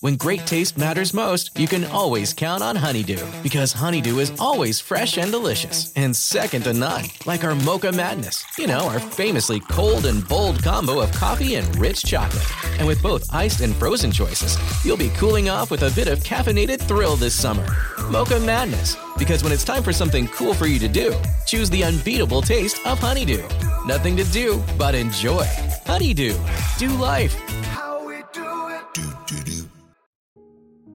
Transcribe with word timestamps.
When 0.00 0.16
great 0.16 0.46
taste 0.46 0.78
matters 0.78 1.12
most, 1.12 1.58
you 1.58 1.68
can 1.68 1.84
always 1.84 2.32
count 2.32 2.62
on 2.62 2.74
Honeydew 2.74 3.22
because 3.42 3.74
Honeydew 3.74 4.18
is 4.18 4.32
always 4.40 4.80
fresh 4.80 5.18
and 5.18 5.30
delicious 5.30 5.92
and 5.94 6.16
second 6.16 6.62
to 6.64 6.72
none. 6.72 7.04
Like 7.26 7.44
our 7.44 7.54
Mocha 7.54 7.92
Madness, 7.92 8.42
you 8.56 8.66
know, 8.66 8.88
our 8.88 8.98
famously 8.98 9.60
cold 9.60 10.06
and 10.06 10.26
bold 10.26 10.62
combo 10.62 11.00
of 11.00 11.12
coffee 11.12 11.56
and 11.56 11.76
rich 11.76 12.02
chocolate. 12.02 12.42
And 12.78 12.86
with 12.86 13.02
both 13.02 13.26
iced 13.30 13.60
and 13.60 13.76
frozen 13.76 14.10
choices, 14.10 14.56
you'll 14.86 14.96
be 14.96 15.10
cooling 15.10 15.50
off 15.50 15.70
with 15.70 15.82
a 15.82 15.94
bit 15.94 16.08
of 16.08 16.20
caffeinated 16.20 16.80
thrill 16.80 17.16
this 17.16 17.34
summer. 17.34 17.66
Mocha 18.10 18.40
Madness, 18.40 18.96
because 19.18 19.44
when 19.44 19.52
it's 19.52 19.64
time 19.64 19.82
for 19.82 19.92
something 19.92 20.28
cool 20.28 20.54
for 20.54 20.66
you 20.66 20.78
to 20.78 20.88
do, 20.88 21.14
choose 21.44 21.68
the 21.68 21.84
unbeatable 21.84 22.40
taste 22.40 22.78
of 22.86 22.98
Honeydew. 23.00 23.46
Nothing 23.84 24.16
to 24.16 24.24
do 24.24 24.62
but 24.78 24.94
enjoy. 24.94 25.46
Honeydew, 25.84 26.38
do 26.78 26.88
life. 26.88 27.36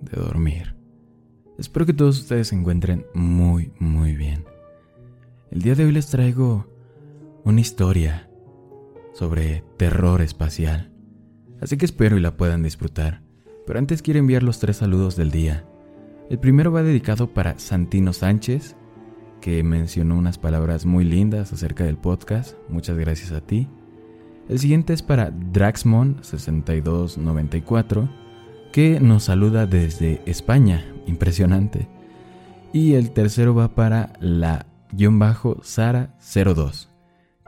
de 0.00 0.20
dormir. 0.20 0.74
Espero 1.58 1.86
que 1.86 1.94
todos 1.94 2.18
ustedes 2.18 2.48
se 2.48 2.54
encuentren 2.54 3.06
muy, 3.14 3.72
muy 3.78 4.14
bien. 4.14 4.44
El 5.50 5.62
día 5.62 5.74
de 5.74 5.84
hoy 5.84 5.92
les 5.92 6.08
traigo 6.08 6.66
una 7.44 7.60
historia 7.60 8.28
sobre 9.14 9.64
terror 9.76 10.20
espacial. 10.20 10.92
Así 11.60 11.78
que 11.78 11.86
espero 11.86 12.16
y 12.16 12.20
la 12.20 12.36
puedan 12.36 12.62
disfrutar. 12.62 13.22
Pero 13.66 13.78
antes 13.78 14.02
quiero 14.02 14.20
enviar 14.20 14.42
los 14.42 14.58
tres 14.58 14.76
saludos 14.76 15.16
del 15.16 15.30
día. 15.30 15.64
El 16.28 16.38
primero 16.38 16.72
va 16.72 16.82
dedicado 16.82 17.32
para 17.32 17.58
Santino 17.58 18.12
Sánchez, 18.12 18.76
que 19.40 19.62
mencionó 19.62 20.18
unas 20.18 20.38
palabras 20.38 20.84
muy 20.84 21.04
lindas 21.04 21.52
acerca 21.52 21.84
del 21.84 21.96
podcast. 21.96 22.56
Muchas 22.68 22.98
gracias 22.98 23.32
a 23.32 23.40
ti. 23.40 23.68
El 24.48 24.58
siguiente 24.58 24.92
es 24.92 25.02
para 25.02 25.32
Draxmon6294 25.32 28.25
que 28.76 29.00
nos 29.00 29.22
saluda 29.22 29.64
desde 29.64 30.20
España. 30.26 30.84
Impresionante. 31.06 31.88
Y 32.74 32.92
el 32.92 33.10
tercero 33.10 33.54
va 33.54 33.74
para 33.74 34.12
la 34.20 34.66
guion 34.92 35.18
bajo 35.18 35.56
Sara02, 35.62 36.88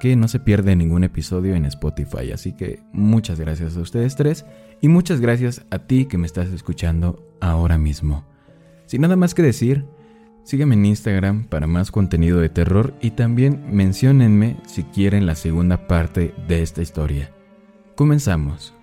que 0.01 0.17
no 0.17 0.27
se 0.27 0.41
pierde 0.41 0.75
ningún 0.75 1.05
episodio 1.05 1.55
en 1.55 1.67
Spotify. 1.67 2.33
Así 2.33 2.53
que 2.53 2.81
muchas 2.95 3.39
gracias 3.39 3.77
a 3.77 3.81
ustedes 3.81 4.17
tres 4.17 4.47
y 4.81 4.89
muchas 4.89 5.21
gracias 5.21 5.67
a 5.69 5.81
ti 5.81 6.07
que 6.07 6.17
me 6.17 6.25
estás 6.25 6.49
escuchando 6.49 7.23
ahora 7.43 7.77
mismo. 7.77 8.25
Sin 8.87 9.03
nada 9.03 9.17
más 9.17 9.35
que 9.35 9.43
decir, 9.43 9.85
sígueme 10.45 10.77
en 10.77 10.87
Instagram 10.87 11.45
para 11.45 11.67
más 11.67 11.91
contenido 11.91 12.41
de 12.41 12.49
terror 12.49 12.95
y 13.03 13.11
también 13.11 13.67
menciónenme 13.71 14.57
si 14.67 14.83
quieren 14.85 15.27
la 15.27 15.35
segunda 15.35 15.89
parte 15.89 16.35
de 16.49 16.63
esta 16.63 16.81
historia. 16.81 17.31
Comenzamos. 17.97 18.78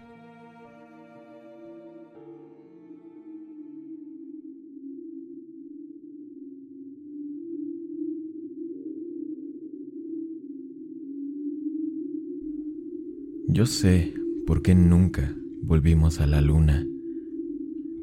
Yo 13.55 13.66
sé 13.66 14.13
por 14.45 14.61
qué 14.61 14.75
nunca 14.75 15.33
volvimos 15.61 16.19
a 16.19 16.27
la 16.27 16.41
luna. 16.41 16.85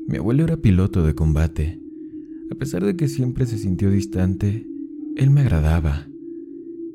Mi 0.08 0.16
abuelo 0.16 0.44
era 0.44 0.56
piloto 0.56 1.04
de 1.04 1.14
combate. 1.14 1.78
A 2.50 2.54
pesar 2.54 2.82
de 2.86 2.96
que 2.96 3.06
siempre 3.06 3.44
se 3.44 3.58
sintió 3.58 3.91
distante, 3.91 4.66
él 5.14 5.28
me 5.28 5.42
agradaba. 5.42 6.08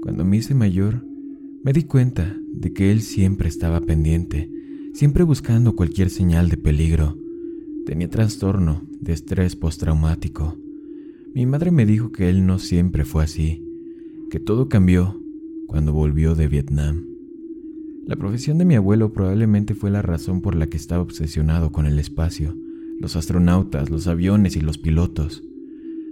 Cuando 0.01 0.25
me 0.25 0.37
hice 0.37 0.55
mayor, 0.55 1.05
me 1.63 1.71
di 1.71 1.83
cuenta 1.83 2.35
de 2.51 2.73
que 2.73 2.91
él 2.91 3.01
siempre 3.01 3.47
estaba 3.47 3.79
pendiente, 3.81 4.49
siempre 4.91 5.23
buscando 5.23 5.75
cualquier 5.75 6.09
señal 6.09 6.49
de 6.49 6.57
peligro. 6.57 7.15
Tenía 7.85 8.09
trastorno 8.09 8.87
de 8.99 9.13
estrés 9.13 9.55
postraumático. 9.55 10.57
Mi 11.35 11.45
madre 11.45 11.69
me 11.69 11.85
dijo 11.85 12.11
que 12.11 12.27
él 12.27 12.47
no 12.47 12.57
siempre 12.57 13.05
fue 13.05 13.23
así, 13.23 13.63
que 14.31 14.39
todo 14.39 14.67
cambió 14.67 15.21
cuando 15.67 15.93
volvió 15.93 16.33
de 16.33 16.47
Vietnam. 16.47 17.16
La 18.07 18.15
profesión 18.15 18.57
de 18.57 18.63
mi 18.63 18.75
abuelo 18.75 19.11
probablemente 19.11 19.75
fue 19.75 19.91
la 19.91 20.01
razón 20.01 20.39
por 20.39 20.55
la 20.55 20.67
que 20.67 20.77
estaba 20.77 21.01
obsesionado 21.01 21.73
con 21.73 21.85
el 21.85 21.99
espacio, 21.99 22.55
los 23.01 23.17
astronautas, 23.17 23.89
los 23.89 24.07
aviones 24.07 24.55
y 24.55 24.61
los 24.61 24.77
pilotos. 24.77 25.43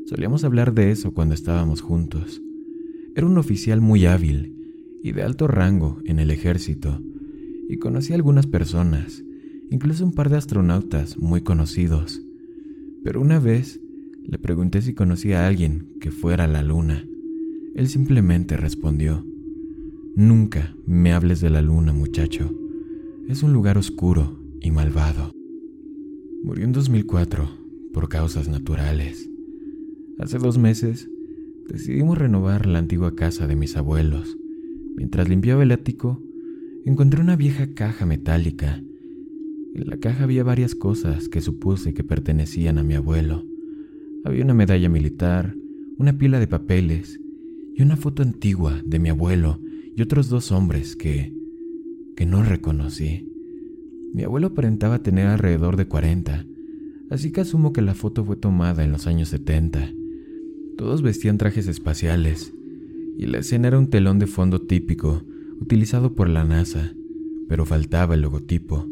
Solíamos 0.05 0.43
hablar 0.43 0.73
de 0.73 0.91
eso 0.91 1.13
cuando 1.13 1.33
estábamos 1.33 1.79
juntos. 1.79 2.41
Era 3.15 3.25
un 3.25 3.37
oficial 3.37 3.79
muy 3.79 4.05
hábil 4.07 4.99
y 5.03 5.13
de 5.13 5.23
alto 5.23 5.47
rango 5.47 6.01
en 6.03 6.19
el 6.19 6.31
ejército, 6.31 7.01
y 7.69 7.77
conocí 7.77 8.11
a 8.11 8.17
algunas 8.17 8.45
personas, 8.45 9.23
incluso 9.71 10.03
un 10.03 10.11
par 10.11 10.29
de 10.29 10.35
astronautas 10.35 11.17
muy 11.17 11.41
conocidos. 11.41 12.21
Pero 13.05 13.21
una 13.21 13.39
vez 13.39 13.79
le 14.21 14.37
pregunté 14.37 14.81
si 14.81 14.93
conocía 14.93 15.45
a 15.45 15.47
alguien 15.47 15.93
que 16.01 16.11
fuera 16.11 16.43
a 16.43 16.47
la 16.47 16.61
luna. 16.61 17.07
Él 17.73 17.87
simplemente 17.87 18.57
respondió, 18.57 19.25
Nunca 20.17 20.73
me 20.87 21.11
hables 21.11 21.41
de 21.41 21.49
la 21.49 21.61
luna, 21.61 21.91
muchacho. 21.91 22.49
Es 23.27 23.43
un 23.43 23.51
lugar 23.51 23.77
oscuro 23.77 24.39
y 24.61 24.71
malvado. 24.71 25.33
Murió 26.41 26.63
en 26.63 26.71
2004 26.71 27.49
por 27.91 28.07
causas 28.07 28.47
naturales. 28.47 29.29
Hace 30.17 30.37
dos 30.37 30.57
meses 30.57 31.09
decidimos 31.67 32.17
renovar 32.17 32.65
la 32.65 32.79
antigua 32.79 33.13
casa 33.13 33.45
de 33.45 33.57
mis 33.57 33.75
abuelos. 33.75 34.37
Mientras 34.95 35.27
limpiaba 35.27 35.63
el 35.63 35.73
ático, 35.73 36.23
encontré 36.85 37.19
una 37.19 37.35
vieja 37.35 37.73
caja 37.73 38.05
metálica. 38.05 38.81
En 39.73 39.85
la 39.85 39.97
caja 39.97 40.23
había 40.23 40.45
varias 40.45 40.75
cosas 40.75 41.27
que 41.27 41.41
supuse 41.41 41.93
que 41.93 42.05
pertenecían 42.05 42.77
a 42.77 42.83
mi 42.83 42.93
abuelo. 42.93 43.43
Había 44.23 44.45
una 44.45 44.53
medalla 44.53 44.87
militar, 44.87 45.53
una 45.97 46.17
pila 46.17 46.39
de 46.39 46.47
papeles 46.47 47.19
y 47.75 47.81
una 47.81 47.97
foto 47.97 48.23
antigua 48.23 48.81
de 48.85 48.99
mi 48.99 49.09
abuelo 49.09 49.59
y 49.95 50.01
otros 50.01 50.29
dos 50.29 50.51
hombres 50.51 50.95
que... 50.95 51.33
que 52.15 52.25
no 52.25 52.43
reconocí. 52.43 53.31
Mi 54.13 54.23
abuelo 54.23 54.47
aparentaba 54.47 54.99
tener 54.99 55.27
alrededor 55.27 55.77
de 55.77 55.87
40, 55.87 56.45
así 57.09 57.31
que 57.31 57.41
asumo 57.41 57.73
que 57.73 57.81
la 57.81 57.95
foto 57.95 58.23
fue 58.23 58.35
tomada 58.35 58.83
en 58.83 58.91
los 58.91 59.07
años 59.07 59.29
70. 59.29 59.91
Todos 60.77 61.01
vestían 61.01 61.37
trajes 61.37 61.67
espaciales, 61.67 62.53
y 63.17 63.25
la 63.25 63.39
escena 63.39 63.69
era 63.69 63.79
un 63.79 63.89
telón 63.89 64.19
de 64.19 64.27
fondo 64.27 64.61
típico, 64.61 65.23
utilizado 65.59 66.15
por 66.15 66.29
la 66.29 66.43
NASA, 66.43 66.93
pero 67.47 67.65
faltaba 67.65 68.15
el 68.15 68.21
logotipo. 68.21 68.87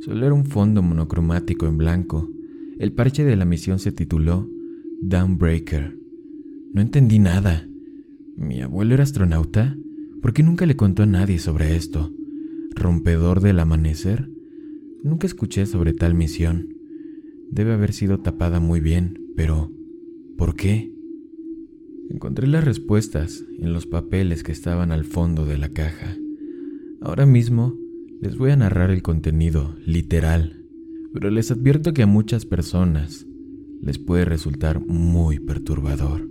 Solo 0.00 0.26
era 0.26 0.34
un 0.34 0.46
fondo 0.46 0.82
monocromático 0.82 1.66
en 1.66 1.78
blanco. 1.78 2.28
El 2.78 2.92
parche 2.92 3.24
de 3.24 3.36
la 3.36 3.44
misión 3.44 3.78
se 3.78 3.92
tituló 3.92 4.50
Downbreaker. 5.00 5.96
No 6.72 6.80
entendí 6.80 7.20
nada. 7.20 7.68
¿Mi 8.36 8.62
abuelo 8.62 8.94
era 8.94 9.04
astronauta? 9.04 9.76
¿Por 10.22 10.32
qué 10.32 10.44
nunca 10.44 10.66
le 10.66 10.76
contó 10.76 11.02
a 11.02 11.06
nadie 11.06 11.40
sobre 11.40 11.74
esto? 11.74 12.12
¿Rompedor 12.76 13.40
del 13.40 13.58
amanecer? 13.58 14.30
Nunca 15.02 15.26
escuché 15.26 15.66
sobre 15.66 15.94
tal 15.94 16.14
misión. 16.14 16.76
Debe 17.50 17.72
haber 17.72 17.92
sido 17.92 18.20
tapada 18.20 18.60
muy 18.60 18.78
bien, 18.78 19.32
pero 19.34 19.72
¿por 20.38 20.54
qué? 20.54 20.94
Encontré 22.08 22.46
las 22.46 22.64
respuestas 22.64 23.44
en 23.58 23.72
los 23.72 23.86
papeles 23.86 24.44
que 24.44 24.52
estaban 24.52 24.92
al 24.92 25.04
fondo 25.04 25.44
de 25.44 25.58
la 25.58 25.70
caja. 25.70 26.16
Ahora 27.00 27.26
mismo 27.26 27.76
les 28.20 28.38
voy 28.38 28.52
a 28.52 28.56
narrar 28.56 28.92
el 28.92 29.02
contenido 29.02 29.74
literal, 29.84 30.64
pero 31.12 31.32
les 31.32 31.50
advierto 31.50 31.92
que 31.94 32.04
a 32.04 32.06
muchas 32.06 32.46
personas 32.46 33.26
les 33.80 33.98
puede 33.98 34.24
resultar 34.24 34.86
muy 34.86 35.40
perturbador. 35.40 36.28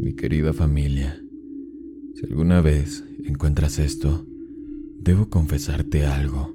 Mi 0.00 0.14
querida 0.14 0.52
familia, 0.52 1.22
si 2.26 2.32
alguna 2.32 2.60
vez 2.60 3.04
encuentras 3.24 3.78
esto, 3.78 4.26
debo 4.98 5.28
confesarte 5.28 6.04
algo. 6.06 6.52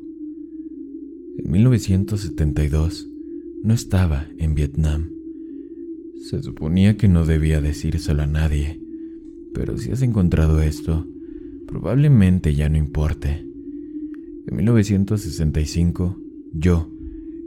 En 1.37 1.49
1972 1.49 3.07
no 3.63 3.73
estaba 3.73 4.27
en 4.37 4.53
Vietnam. 4.53 5.09
Se 6.23 6.43
suponía 6.43 6.97
que 6.97 7.07
no 7.07 7.25
debía 7.25 7.61
decírselo 7.61 8.23
a 8.23 8.27
nadie, 8.27 8.81
pero 9.53 9.77
si 9.77 9.91
has 9.91 10.01
encontrado 10.01 10.61
esto, 10.61 11.07
probablemente 11.67 12.53
ya 12.53 12.67
no 12.67 12.77
importe. 12.77 13.45
En 14.47 14.55
1965, 14.57 16.19
yo 16.53 16.91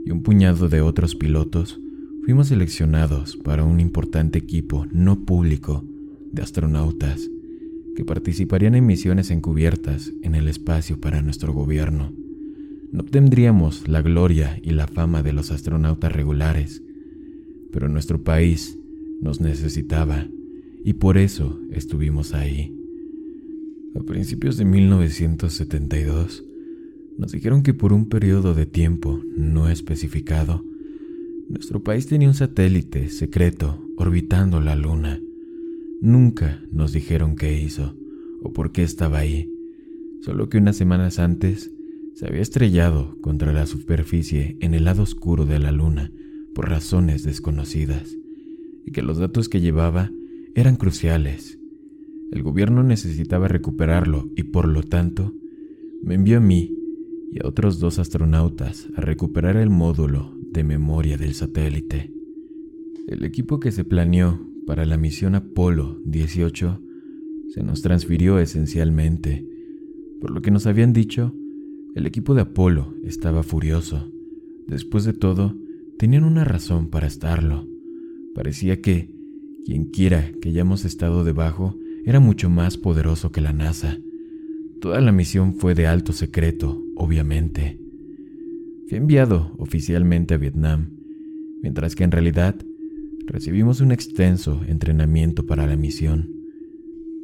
y 0.03 0.09
un 0.09 0.23
puñado 0.23 0.67
de 0.67 0.81
otros 0.81 1.15
pilotos 1.15 1.79
fuimos 2.23 2.47
seleccionados 2.47 3.37
para 3.37 3.63
un 3.63 3.79
importante 3.79 4.39
equipo 4.39 4.87
no 4.91 5.25
público 5.25 5.85
de 6.31 6.41
astronautas 6.41 7.29
que 7.95 8.05
participarían 8.05 8.75
en 8.75 8.85
misiones 8.85 9.31
encubiertas 9.31 10.11
en 10.21 10.35
el 10.35 10.47
espacio 10.47 10.99
para 10.99 11.21
nuestro 11.21 11.53
gobierno. 11.53 12.13
No 12.91 13.01
obtendríamos 13.01 13.87
la 13.87 14.01
gloria 14.01 14.59
y 14.61 14.71
la 14.71 14.87
fama 14.87 15.23
de 15.23 15.33
los 15.33 15.51
astronautas 15.51 16.11
regulares, 16.11 16.83
pero 17.71 17.89
nuestro 17.89 18.23
país 18.23 18.77
nos 19.21 19.41
necesitaba 19.41 20.27
y 20.83 20.93
por 20.93 21.17
eso 21.17 21.59
estuvimos 21.71 22.33
ahí. 22.33 22.73
A 23.95 24.03
principios 24.03 24.57
de 24.57 24.65
1972, 24.65 26.43
nos 27.17 27.31
dijeron 27.31 27.63
que 27.63 27.73
por 27.73 27.93
un 27.93 28.07
periodo 28.07 28.53
de 28.53 28.65
tiempo 28.65 29.21
no 29.37 29.69
especificado, 29.69 30.63
nuestro 31.49 31.83
país 31.83 32.07
tenía 32.07 32.27
un 32.27 32.33
satélite 32.33 33.09
secreto 33.09 33.81
orbitando 33.97 34.59
la 34.59 34.75
Luna. 34.75 35.21
Nunca 36.01 36.61
nos 36.71 36.91
dijeron 36.91 37.35
qué 37.35 37.59
hizo 37.59 37.95
o 38.41 38.53
por 38.53 38.71
qué 38.71 38.83
estaba 38.83 39.19
ahí, 39.19 39.51
solo 40.21 40.49
que 40.49 40.57
unas 40.57 40.75
semanas 40.75 41.19
antes 41.19 41.71
se 42.13 42.27
había 42.27 42.41
estrellado 42.41 43.19
contra 43.21 43.51
la 43.53 43.65
superficie 43.65 44.57
en 44.61 44.73
el 44.73 44.85
lado 44.85 45.03
oscuro 45.03 45.45
de 45.45 45.59
la 45.59 45.71
Luna 45.71 46.11
por 46.53 46.69
razones 46.69 47.23
desconocidas 47.23 48.15
y 48.85 48.91
que 48.91 49.01
los 49.01 49.17
datos 49.17 49.49
que 49.49 49.61
llevaba 49.61 50.11
eran 50.53 50.77
cruciales. 50.77 51.59
El 52.31 52.43
gobierno 52.43 52.83
necesitaba 52.83 53.47
recuperarlo 53.47 54.29
y 54.35 54.43
por 54.43 54.67
lo 54.67 54.83
tanto 54.83 55.33
me 56.03 56.15
envió 56.15 56.37
a 56.37 56.41
mí 56.41 56.73
y 57.31 57.43
a 57.43 57.47
otros 57.47 57.79
dos 57.79 57.99
astronautas 57.99 58.87
a 58.95 59.01
recuperar 59.01 59.57
el 59.57 59.69
módulo 59.69 60.33
de 60.51 60.63
memoria 60.63 61.17
del 61.17 61.33
satélite. 61.33 62.13
El 63.07 63.25
equipo 63.25 63.59
que 63.59 63.71
se 63.71 63.83
planeó 63.83 64.39
para 64.65 64.85
la 64.85 64.97
misión 64.97 65.35
Apolo 65.35 65.99
18 66.05 66.81
se 67.49 67.63
nos 67.63 67.81
transfirió 67.81 68.39
esencialmente. 68.39 69.47
Por 70.19 70.31
lo 70.31 70.41
que 70.41 70.51
nos 70.51 70.65
habían 70.67 70.91
dicho, 70.91 71.33
el 71.95 72.05
equipo 72.05 72.33
de 72.33 72.41
Apolo 72.41 72.95
estaba 73.03 73.43
furioso. 73.43 74.11
Después 74.67 75.05
de 75.05 75.13
todo, 75.13 75.55
tenían 75.97 76.23
una 76.23 76.43
razón 76.43 76.89
para 76.89 77.07
estarlo. 77.07 77.67
Parecía 78.33 78.81
que, 78.81 79.13
quien 79.63 79.85
quiera 79.85 80.31
que 80.41 80.49
hayamos 80.49 80.83
estado 80.83 81.23
debajo, 81.23 81.77
era 82.03 82.19
mucho 82.19 82.49
más 82.49 82.77
poderoso 82.77 83.31
que 83.31 83.41
la 83.41 83.53
NASA. 83.53 83.99
Toda 84.81 84.99
la 85.01 85.11
misión 85.11 85.55
fue 85.55 85.73
de 85.75 85.87
alto 85.87 86.11
secreto, 86.11 86.83
obviamente. 86.95 87.79
Fui 88.87 88.97
enviado 88.97 89.55
oficialmente 89.57 90.33
a 90.33 90.37
Vietnam, 90.37 90.91
mientras 91.61 91.95
que 91.95 92.03
en 92.03 92.11
realidad 92.11 92.55
recibimos 93.27 93.81
un 93.81 93.91
extenso 93.91 94.61
entrenamiento 94.67 95.45
para 95.45 95.67
la 95.67 95.75
misión. 95.75 96.31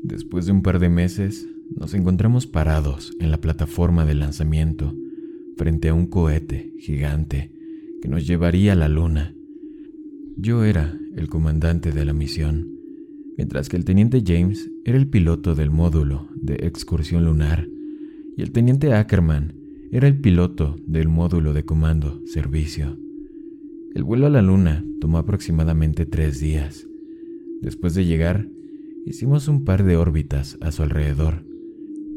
Después 0.03 0.45
de 0.45 0.51
un 0.51 0.61
par 0.61 0.79
de 0.79 0.89
meses, 0.89 1.47
nos 1.75 1.93
encontramos 1.93 2.47
parados 2.47 3.15
en 3.19 3.31
la 3.31 3.39
plataforma 3.39 4.05
de 4.05 4.15
lanzamiento, 4.15 4.95
frente 5.57 5.89
a 5.89 5.93
un 5.93 6.07
cohete 6.07 6.73
gigante 6.79 7.51
que 8.01 8.07
nos 8.07 8.25
llevaría 8.25 8.73
a 8.73 8.75
la 8.75 8.87
luna. 8.87 9.35
Yo 10.37 10.63
era 10.63 10.97
el 11.15 11.27
comandante 11.27 11.91
de 11.91 12.03
la 12.03 12.13
misión, 12.13 12.67
mientras 13.37 13.69
que 13.69 13.77
el 13.77 13.85
teniente 13.85 14.23
James 14.25 14.69
era 14.85 14.97
el 14.97 15.07
piloto 15.07 15.55
del 15.55 15.69
módulo 15.69 16.29
de 16.35 16.55
excursión 16.65 17.25
lunar 17.25 17.67
y 18.37 18.41
el 18.41 18.51
teniente 18.51 18.93
Ackerman 18.93 19.53
era 19.91 20.07
el 20.07 20.19
piloto 20.19 20.77
del 20.87 21.09
módulo 21.09 21.53
de 21.53 21.63
comando 21.63 22.21
servicio. 22.25 22.97
El 23.93 24.05
vuelo 24.05 24.27
a 24.27 24.29
la 24.29 24.41
luna 24.41 24.85
tomó 25.01 25.17
aproximadamente 25.17 26.05
tres 26.05 26.39
días. 26.39 26.87
Después 27.61 27.93
de 27.93 28.05
llegar, 28.05 28.47
hicimos 29.05 29.49
un 29.49 29.65
par 29.65 29.83
de 29.83 29.97
órbitas 29.97 30.57
a 30.61 30.71
su 30.71 30.83
alrededor. 30.83 31.43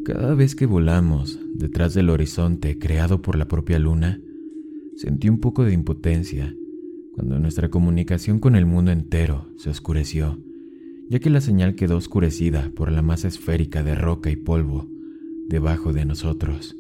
Cada 0.05 0.35
vez 0.35 0.55
que 0.55 0.67
volamos 0.67 1.41
detrás 1.53 1.93
del 1.93 2.11
horizonte 2.11 2.79
creado 2.79 3.23
por 3.23 3.37
la 3.37 3.49
propia 3.49 3.81
luna, 3.81 4.21
sentí 4.95 5.29
un 5.29 5.41
poco 5.41 5.65
de 5.65 5.73
impotencia 5.73 6.55
cuando 7.13 7.41
nuestra 7.41 7.71
comunicación 7.71 8.39
con 8.39 8.55
el 8.55 8.67
mundo 8.67 8.93
entero 8.93 9.49
se 9.57 9.71
oscureció, 9.71 10.39
ya 11.11 11.19
que 11.19 11.31
la 11.31 11.41
señal 11.41 11.75
quedó 11.75 11.97
oscurecida 11.97 12.71
por 12.77 12.93
la 12.93 13.03
masa 13.03 13.27
esférica 13.27 13.83
de 13.83 13.97
roca 13.97 14.31
y 14.31 14.37
polvo 14.37 14.89
debajo 15.49 15.93
de 15.93 16.05
nosotros. 16.05 16.77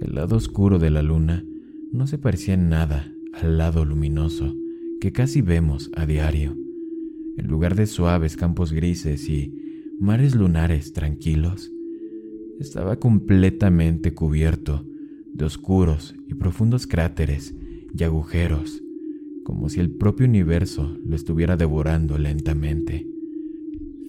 El 0.00 0.14
lado 0.14 0.36
oscuro 0.36 0.78
de 0.78 0.90
la 0.90 1.02
luna 1.02 1.44
no 1.92 2.06
se 2.06 2.16
parecía 2.16 2.54
en 2.54 2.70
nada 2.70 3.12
al 3.32 3.58
lado 3.58 3.84
luminoso 3.84 4.56
que 5.00 5.12
casi 5.12 5.42
vemos 5.42 5.90
a 5.94 6.06
diario. 6.06 6.56
En 7.36 7.46
lugar 7.46 7.76
de 7.76 7.86
suaves 7.86 8.36
campos 8.36 8.72
grises 8.72 9.28
y 9.28 9.54
mares 10.00 10.34
lunares 10.34 10.92
tranquilos, 10.92 11.72
estaba 12.58 12.96
completamente 12.98 14.14
cubierto 14.14 14.84
de 15.32 15.44
oscuros 15.44 16.16
y 16.26 16.34
profundos 16.34 16.86
cráteres 16.86 17.54
y 17.96 18.02
agujeros, 18.02 18.82
como 19.44 19.68
si 19.68 19.80
el 19.80 19.90
propio 19.90 20.26
universo 20.26 20.98
lo 21.04 21.14
estuviera 21.14 21.56
devorando 21.56 22.18
lentamente. 22.18 23.06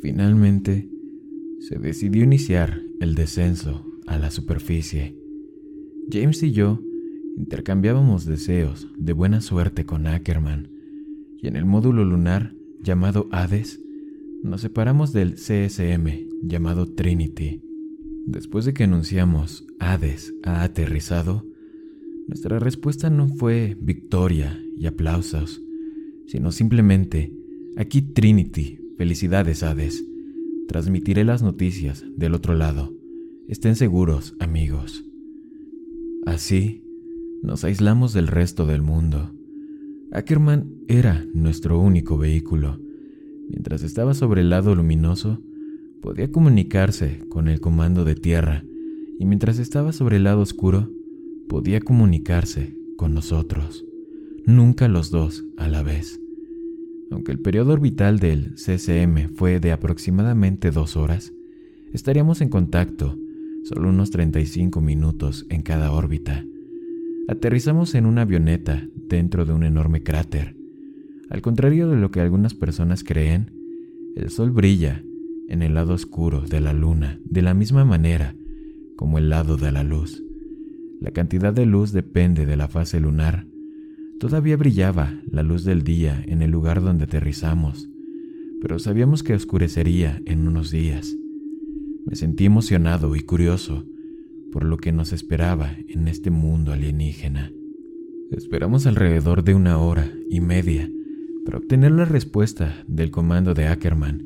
Finalmente, 0.01 0.89
se 1.59 1.77
decidió 1.77 2.23
iniciar 2.23 2.81
el 2.99 3.15
descenso 3.15 3.85
a 4.07 4.17
la 4.17 4.31
superficie 4.31 5.19
James 6.11 6.41
y 6.41 6.51
yo 6.51 6.81
intercambiábamos 7.39 8.25
deseos 8.25 8.89
de 8.97 9.13
buena 9.13 9.39
suerte 9.39 9.85
con 9.85 10.07
Ackerman, 10.07 10.69
y 11.41 11.47
en 11.47 11.55
el 11.55 11.65
módulo 11.65 12.03
lunar 12.03 12.53
llamado 12.83 13.29
Hades 13.31 13.79
nos 14.43 14.59
separamos 14.59 15.13
del 15.13 15.35
CSM 15.35 16.27
llamado 16.43 16.93
Trinity. 16.93 17.61
Después 18.25 18.65
de 18.65 18.73
que 18.73 18.83
anunciamos 18.83 19.65
Hades 19.79 20.33
ha 20.43 20.63
aterrizado, 20.63 21.45
nuestra 22.27 22.59
respuesta 22.59 23.09
no 23.09 23.29
fue 23.29 23.77
victoria 23.79 24.61
y 24.77 24.85
aplausos, 24.85 25.61
sino 26.27 26.51
simplemente, 26.51 27.33
aquí 27.77 28.01
Trinity, 28.01 28.79
felicidades 28.97 29.63
Hades, 29.63 30.05
transmitiré 30.67 31.23
las 31.23 31.41
noticias 31.41 32.03
del 32.17 32.35
otro 32.35 32.53
lado. 32.53 32.93
Estén 33.47 33.77
seguros, 33.77 34.35
amigos. 34.39 35.05
Así, 36.25 36.83
nos 37.41 37.63
aislamos 37.63 38.13
del 38.13 38.27
resto 38.27 38.65
del 38.65 38.81
mundo. 38.81 39.33
Ackerman 40.11 40.73
era 40.87 41.25
nuestro 41.33 41.79
único 41.79 42.17
vehículo. 42.17 42.79
Mientras 43.49 43.83
estaba 43.83 44.13
sobre 44.13 44.41
el 44.41 44.49
lado 44.49 44.75
luminoso, 44.75 45.41
podía 46.01 46.31
comunicarse 46.31 47.23
con 47.29 47.47
el 47.47 47.59
comando 47.59 48.05
de 48.05 48.15
tierra, 48.15 48.63
y 49.19 49.25
mientras 49.25 49.59
estaba 49.59 49.91
sobre 49.91 50.17
el 50.17 50.23
lado 50.23 50.41
oscuro, 50.41 50.89
podía 51.47 51.79
comunicarse 51.79 52.75
con 52.95 53.13
nosotros. 53.13 53.85
Nunca 54.45 54.87
los 54.87 55.11
dos 55.11 55.45
a 55.57 55.67
la 55.67 55.83
vez. 55.83 56.19
Aunque 57.11 57.31
el 57.31 57.39
periodo 57.39 57.73
orbital 57.73 58.19
del 58.19 58.55
CCM 58.55 59.33
fue 59.35 59.59
de 59.59 59.71
aproximadamente 59.71 60.71
dos 60.71 60.95
horas, 60.95 61.33
estaríamos 61.91 62.41
en 62.41 62.49
contacto 62.49 63.17
solo 63.63 63.89
unos 63.89 64.11
35 64.11 64.79
minutos 64.81 65.45
en 65.49 65.61
cada 65.61 65.91
órbita. 65.91 66.45
Aterrizamos 67.29 67.93
en 67.93 68.07
una 68.07 68.23
avioneta 68.23 68.87
dentro 69.07 69.45
de 69.45 69.53
un 69.53 69.63
enorme 69.63 70.01
cráter. 70.01 70.55
Al 71.29 71.43
contrario 71.43 71.87
de 71.87 71.95
lo 71.95 72.09
que 72.09 72.21
algunas 72.21 72.55
personas 72.55 73.03
creen, 73.03 73.51
el 74.15 74.31
Sol 74.31 74.49
brilla 74.49 75.03
en 75.47 75.61
el 75.61 75.75
lado 75.75 75.93
oscuro 75.93 76.41
de 76.41 76.59
la 76.59 76.73
Luna 76.73 77.19
de 77.25 77.43
la 77.43 77.53
misma 77.53 77.85
manera 77.85 78.35
como 78.95 79.19
el 79.19 79.29
lado 79.29 79.57
de 79.57 79.71
la 79.71 79.83
luz. 79.83 80.23
La 80.99 81.11
cantidad 81.11 81.53
de 81.53 81.67
luz 81.67 81.91
depende 81.91 82.47
de 82.47 82.57
la 82.57 82.67
fase 82.67 82.99
lunar. 82.99 83.45
Todavía 84.19 84.57
brillaba 84.57 85.13
la 85.29 85.43
luz 85.43 85.63
del 85.63 85.83
día 85.83 86.23
en 86.25 86.41
el 86.41 86.49
lugar 86.49 86.81
donde 86.81 87.03
aterrizamos, 87.03 87.91
pero 88.59 88.79
sabíamos 88.79 89.21
que 89.21 89.35
oscurecería 89.35 90.19
en 90.25 90.47
unos 90.47 90.71
días. 90.71 91.15
Me 92.07 92.15
sentí 92.15 92.45
emocionado 92.45 93.15
y 93.15 93.19
curioso 93.19 93.85
por 94.51 94.63
lo 94.63 94.77
que 94.77 94.91
nos 94.91 95.13
esperaba 95.13 95.75
en 95.87 96.07
este 96.07 96.29
mundo 96.29 96.71
alienígena. 96.71 97.51
Esperamos 98.31 98.85
alrededor 98.85 99.43
de 99.43 99.55
una 99.55 99.79
hora 99.79 100.11
y 100.29 100.39
media 100.39 100.89
para 101.45 101.57
obtener 101.57 101.91
la 101.91 102.05
respuesta 102.05 102.83
del 102.87 103.11
comando 103.11 103.53
de 103.53 103.67
Ackerman 103.67 104.23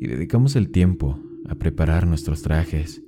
y 0.00 0.06
dedicamos 0.06 0.56
el 0.56 0.70
tiempo 0.70 1.18
a 1.46 1.56
preparar 1.56 2.06
nuestros 2.06 2.42
trajes. 2.42 3.02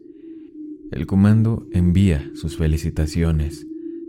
El 0.90 1.06
comando 1.06 1.66
envía 1.72 2.30
sus 2.34 2.56
felicitaciones. 2.56 3.66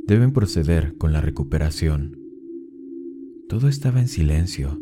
Deben 0.08 0.34
proceder 0.34 0.96
con 0.98 1.14
la 1.14 1.22
recuperación. 1.22 2.18
Todo 3.50 3.68
estaba 3.68 4.00
en 4.00 4.08
silencio 4.08 4.80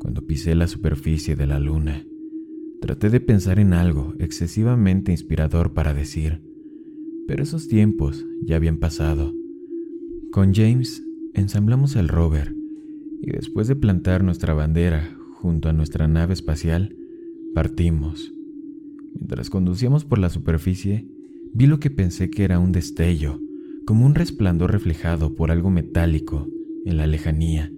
cuando 0.00 0.26
pisé 0.26 0.54
la 0.54 0.66
superficie 0.66 1.34
de 1.34 1.46
la 1.46 1.58
luna. 1.58 2.04
Traté 2.80 3.10
de 3.10 3.20
pensar 3.20 3.58
en 3.58 3.72
algo 3.72 4.14
excesivamente 4.18 5.12
inspirador 5.12 5.72
para 5.72 5.94
decir, 5.94 6.42
pero 7.26 7.42
esos 7.42 7.68
tiempos 7.68 8.26
ya 8.42 8.56
habían 8.56 8.78
pasado. 8.78 9.32
Con 10.30 10.52
James 10.54 11.02
ensamblamos 11.34 11.96
el 11.96 12.08
rover 12.08 12.54
y 13.22 13.30
después 13.30 13.68
de 13.68 13.76
plantar 13.76 14.22
nuestra 14.22 14.54
bandera 14.54 15.16
junto 15.34 15.68
a 15.68 15.72
nuestra 15.72 16.08
nave 16.08 16.34
espacial, 16.34 16.96
partimos. 17.54 18.32
Mientras 19.14 19.50
conducíamos 19.50 20.04
por 20.04 20.18
la 20.18 20.28
superficie, 20.28 21.08
vi 21.52 21.66
lo 21.66 21.78
que 21.78 21.90
pensé 21.90 22.30
que 22.30 22.44
era 22.44 22.58
un 22.58 22.72
destello, 22.72 23.40
como 23.86 24.06
un 24.06 24.14
resplandor 24.14 24.72
reflejado 24.72 25.34
por 25.34 25.50
algo 25.50 25.70
metálico 25.70 26.48
en 26.84 26.96
la 26.96 27.06
lejanía, 27.06 27.70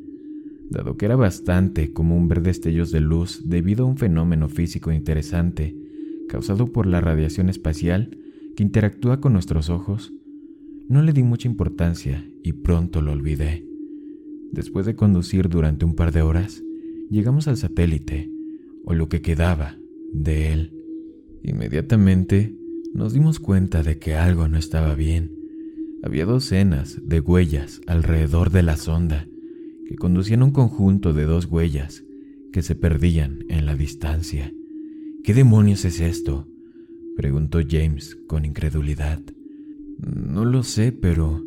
dado 0.70 0.96
que 0.96 1.06
era 1.06 1.16
bastante 1.16 1.92
común 1.92 2.28
ver 2.28 2.42
destellos 2.42 2.90
de 2.90 3.00
luz 3.00 3.42
debido 3.44 3.84
a 3.84 3.88
un 3.88 3.96
fenómeno 3.96 4.48
físico 4.48 4.92
interesante 4.92 5.76
causado 6.28 6.66
por 6.66 6.86
la 6.86 7.00
radiación 7.00 7.48
espacial 7.48 8.18
que 8.56 8.62
interactúa 8.62 9.20
con 9.20 9.34
nuestros 9.34 9.68
ojos 9.70 10.12
no 10.88 11.02
le 11.02 11.12
di 11.12 11.22
mucha 11.22 11.46
importancia 11.46 12.28
y 12.42 12.52
pronto 12.52 13.02
lo 13.02 13.12
olvidé. 13.12 13.66
Después 14.52 14.86
de 14.86 14.96
conducir 14.96 15.48
durante 15.48 15.84
un 15.84 15.94
par 15.94 16.12
de 16.12 16.22
horas, 16.22 16.62
llegamos 17.10 17.48
al 17.48 17.56
satélite, 17.56 18.30
o 18.84 18.94
lo 18.94 19.08
que 19.08 19.20
quedaba 19.20 19.76
de 20.12 20.52
él. 20.52 20.72
Inmediatamente 21.42 22.56
nos 22.94 23.12
dimos 23.12 23.40
cuenta 23.40 23.82
de 23.82 23.98
que 23.98 24.14
algo 24.14 24.48
no 24.48 24.56
estaba 24.56 24.94
bien. 24.94 25.32
Había 26.02 26.24
docenas 26.24 27.00
de 27.04 27.20
huellas 27.20 27.80
alrededor 27.86 28.50
de 28.50 28.62
la 28.62 28.76
sonda 28.76 29.26
que 29.86 29.96
conducían 29.96 30.42
un 30.42 30.52
conjunto 30.52 31.12
de 31.12 31.24
dos 31.24 31.46
huellas 31.46 32.04
que 32.52 32.62
se 32.62 32.74
perdían 32.74 33.44
en 33.48 33.66
la 33.66 33.74
distancia. 33.74 34.52
¿Qué 35.24 35.34
demonios 35.34 35.84
es 35.84 36.00
esto? 36.00 36.48
Preguntó 37.16 37.60
James 37.68 38.16
con 38.26 38.44
incredulidad. 38.44 39.20
No 39.98 40.44
lo 40.44 40.62
sé, 40.62 40.92
pero 40.92 41.42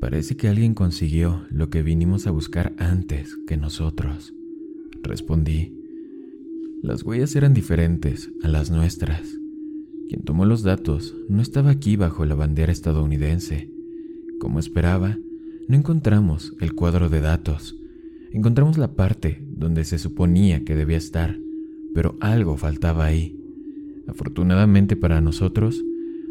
parece 0.00 0.36
que 0.36 0.48
alguien 0.48 0.74
consiguió 0.74 1.46
lo 1.50 1.70
que 1.70 1.82
vinimos 1.82 2.26
a 2.26 2.30
buscar 2.30 2.74
antes 2.78 3.36
que 3.46 3.56
nosotros, 3.56 4.34
respondí. 5.02 5.74
Las 6.82 7.04
huellas 7.04 7.34
eran 7.36 7.54
diferentes 7.54 8.30
a 8.42 8.48
las 8.48 8.70
nuestras. 8.70 9.38
Quien 10.08 10.22
tomó 10.24 10.44
los 10.44 10.62
datos 10.62 11.16
no 11.28 11.40
estaba 11.40 11.70
aquí 11.70 11.96
bajo 11.96 12.26
la 12.26 12.34
bandera 12.34 12.72
estadounidense. 12.72 13.70
Como 14.38 14.58
esperaba, 14.58 15.16
no 15.68 15.76
encontramos 15.76 16.54
el 16.60 16.74
cuadro 16.74 17.08
de 17.08 17.20
datos. 17.20 17.76
Encontramos 18.32 18.78
la 18.78 18.94
parte 18.94 19.42
donde 19.48 19.84
se 19.84 19.98
suponía 19.98 20.64
que 20.64 20.74
debía 20.74 20.96
estar, 20.96 21.38
pero 21.94 22.16
algo 22.20 22.56
faltaba 22.56 23.04
ahí. 23.06 23.41
Afortunadamente 24.06 24.96
para 24.96 25.20
nosotros, 25.20 25.82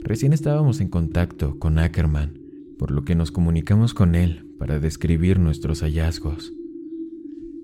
Recién 0.03 0.33
estábamos 0.33 0.81
en 0.81 0.89
contacto 0.89 1.59
con 1.59 1.77
Ackerman, 1.77 2.39
por 2.79 2.89
lo 2.89 3.03
que 3.05 3.13
nos 3.13 3.31
comunicamos 3.31 3.93
con 3.93 4.15
él 4.15 4.47
para 4.57 4.79
describir 4.79 5.37
nuestros 5.37 5.81
hallazgos. 5.81 6.53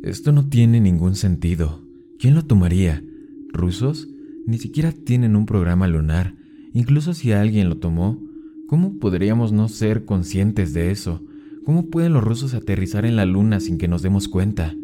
Esto 0.04 0.32
no 0.32 0.48
tiene 0.48 0.80
ningún 0.80 1.16
sentido. 1.16 1.82
¿Quién 2.20 2.36
lo 2.36 2.46
tomaría? 2.46 3.04
¿Rusos? 3.52 4.08
Ni 4.46 4.60
siquiera 4.60 4.92
tienen 4.92 5.36
un 5.36 5.48
programa 5.48 5.88
lunar. 5.88 6.36
Incluso 6.74 7.16
si 7.16 7.32
alguien 7.32 7.70
lo 7.70 7.78
tomó, 7.78 8.22
¿cómo 8.68 9.00
podríamos 9.00 9.52
no 9.52 9.68
ser 9.68 10.06
conscientes 10.06 10.74
de 10.76 10.92
eso? 10.92 11.26
¿Cómo 11.66 11.88
pueden 11.88 12.14
los 12.14 12.24
rusos 12.24 12.54
aterrizar 12.54 13.04
en 13.06 13.16
la 13.16 13.26
luna 13.26 13.60
sin 13.60 13.80
que 13.80 13.88
nos 13.88 14.04
demos 14.04 14.28
cuenta? 14.28 14.76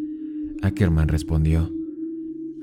Ackerman 0.63 1.07
respondió. 1.07 1.71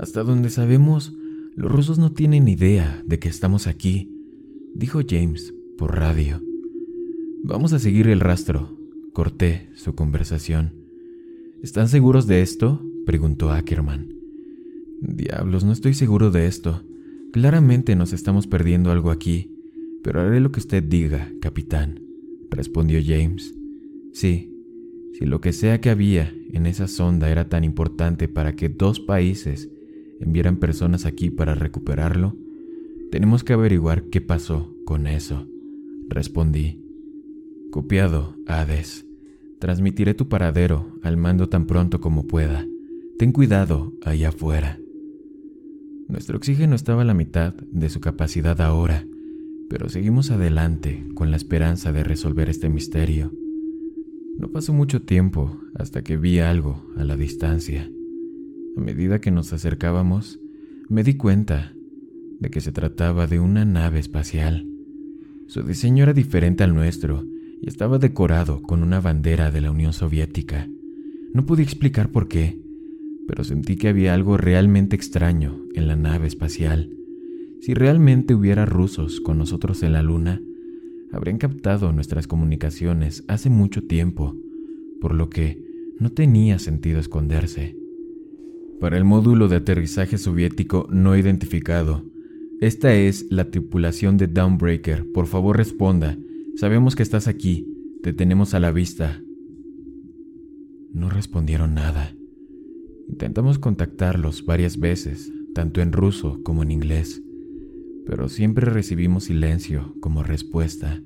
Hasta 0.01 0.25
donde 0.25 0.51
sabemos, 0.51 1.17
los 1.61 1.71
rusos 1.71 1.99
no 1.99 2.11
tienen 2.11 2.49
idea 2.49 3.05
de 3.07 3.19
que 3.19 3.29
estamos 3.29 3.67
aquí 3.67 4.11
dijo 4.75 5.01
James 5.07 5.53
por 5.77 5.95
radio. 5.95 6.41
Vamos 7.45 7.75
a 7.75 7.79
seguir 7.79 8.09
el 8.09 8.21
rastro. 8.21 8.79
Corté 9.13 9.69
su 9.75 9.95
conversación. 9.95 10.73
¿Están 11.63 11.89
seguros 11.89 12.27
de 12.27 12.41
esto? 12.41 12.83
preguntó 13.05 13.51
Ackerman. 13.51 14.09
Diablos, 15.03 15.63
no 15.63 15.73
estoy 15.73 15.93
seguro 15.93 16.31
de 16.31 16.47
esto. 16.47 16.83
Claramente 17.31 17.95
nos 17.95 18.15
estamos 18.15 18.47
perdiendo 18.47 18.91
algo 18.91 19.11
aquí, 19.11 19.55
pero 20.03 20.23
haré 20.23 20.41
lo 20.41 20.53
que 20.53 20.61
usted 20.61 20.83
diga, 20.83 21.31
capitán, 21.43 22.01
respondió 22.51 23.01
James. 23.05 23.55
Sí, 24.15 24.51
si 25.13 25.27
lo 25.27 25.43
que 25.43 25.53
sea 25.53 25.79
que 25.83 25.91
había 25.91 26.35
en 26.55 26.65
esa 26.65 26.89
sonda 26.89 27.29
era 27.29 27.51
tan 27.51 27.65
importante 27.65 28.29
para 28.29 28.57
que 28.57 28.71
dos 28.71 28.99
países 28.99 29.69
enviaran 30.21 30.57
personas 30.57 31.07
aquí 31.07 31.31
para 31.31 31.55
recuperarlo, 31.55 32.37
tenemos 33.11 33.43
que 33.43 33.55
averiguar 33.55 34.05
qué 34.05 34.21
pasó 34.21 34.73
con 34.85 35.07
eso, 35.07 35.49
respondí. 36.09 36.81
Copiado, 37.71 38.37
Hades. 38.47 39.07
Transmitiré 39.59 40.15
tu 40.15 40.29
paradero 40.29 40.99
al 41.03 41.17
mando 41.17 41.49
tan 41.49 41.67
pronto 41.67 42.01
como 42.01 42.27
pueda. 42.27 42.67
Ten 43.19 43.33
cuidado 43.33 43.93
allá 44.03 44.31
afuera. 44.31 44.79
Nuestro 46.09 46.37
oxígeno 46.37 46.75
estaba 46.75 47.03
a 47.03 47.05
la 47.05 47.15
mitad 47.15 47.55
de 47.55 47.91
su 47.91 48.01
capacidad 48.01 48.61
ahora, 48.61 49.07
pero 49.69 49.89
seguimos 49.89 50.31
adelante 50.31 51.07
con 51.15 51.31
la 51.31 51.37
esperanza 51.37 51.93
de 51.93 52.03
resolver 52.03 52.49
este 52.49 52.69
misterio. 52.69 53.33
No 54.39 54.51
pasó 54.51 54.73
mucho 54.73 55.03
tiempo 55.03 55.61
hasta 55.75 56.03
que 56.03 56.17
vi 56.17 56.41
algo 56.41 56.85
a 56.97 57.05
la 57.05 57.17
distancia. 57.17 57.89
A 58.77 58.81
medida 58.81 59.21
que 59.21 59.31
nos 59.31 59.53
acercábamos, 59.53 60.41
me 60.89 61.03
di 61.03 61.15
cuenta 61.15 61.75
de 62.39 62.51
que 62.51 62.61
se 62.61 62.73
trataba 62.73 63.27
de 63.27 63.41
una 63.41 63.65
nave 63.65 63.99
espacial. 63.99 64.67
Su 65.47 65.63
diseño 65.63 66.05
era 66.05 66.13
diferente 66.13 66.63
al 66.63 66.75
nuestro 66.75 67.25
y 67.61 67.69
estaba 67.69 67.99
decorado 67.99 68.63
con 68.63 68.83
una 68.83 69.01
bandera 69.01 69.51
de 69.51 69.61
la 69.61 69.71
Unión 69.71 69.93
Soviética. 69.93 70.69
No 71.35 71.47
pude 71.47 71.63
explicar 71.63 72.11
por 72.11 72.29
qué, 72.29 72.61
pero 73.27 73.45
sentí 73.45 73.77
que 73.77 73.89
había 73.89 74.15
algo 74.15 74.37
realmente 74.37 74.97
extraño 74.97 75.61
en 75.75 75.89
la 75.89 75.97
nave 75.97 76.29
espacial. 76.29 76.91
Si 77.61 77.75
realmente 77.75 78.35
hubiera 78.35 78.67
rusos 78.67 79.21
con 79.21 79.37
nosotros 79.37 79.83
en 79.83 79.93
la 79.93 80.03
Luna, 80.03 80.41
habrían 81.13 81.39
captado 81.39 81.93
nuestras 81.93 82.27
comunicaciones 82.27 83.25
hace 83.29 83.51
mucho 83.51 83.83
tiempo, 83.83 84.37
por 85.01 85.15
lo 85.15 85.29
que 85.29 85.63
no 85.99 86.11
tenía 86.11 86.59
sentido 86.59 87.01
esconderse. 87.01 87.80
Para 88.81 88.97
el 88.97 89.05
módulo 89.05 89.49
de 89.49 89.57
aterrizaje 89.57 90.17
soviético 90.17 90.89
no 90.91 91.15
identificado, 91.15 92.03
esta 92.63 92.95
es 92.95 93.27
la 93.31 93.51
tripulación 93.51 94.17
de 94.17 94.27
Downbreaker. 94.27 95.13
Por 95.13 95.27
favor 95.27 95.59
responda. 95.59 96.19
Sabemos 96.57 96.97
que 96.97 97.03
estás 97.03 97.29
aquí. 97.29 97.67
Te 98.03 98.15
tenemos 98.15 98.55
a 98.55 98.61
la 98.61 98.73
vista. 98.73 99.23
No 100.95 101.11
respondieron 101.11 101.75
nada. 101.75 102.15
Intentamos 103.07 103.59
contactarlos 103.59 104.47
varias 104.47 104.79
veces, 104.79 105.31
tanto 105.55 105.83
en 105.83 105.93
ruso 105.93 106.41
como 106.43 106.63
en 106.63 106.71
inglés, 106.71 107.23
pero 108.07 108.29
siempre 108.29 108.67
recibimos 108.71 109.25
silencio 109.25 109.95
como 110.01 110.23
respuesta. 110.23 111.03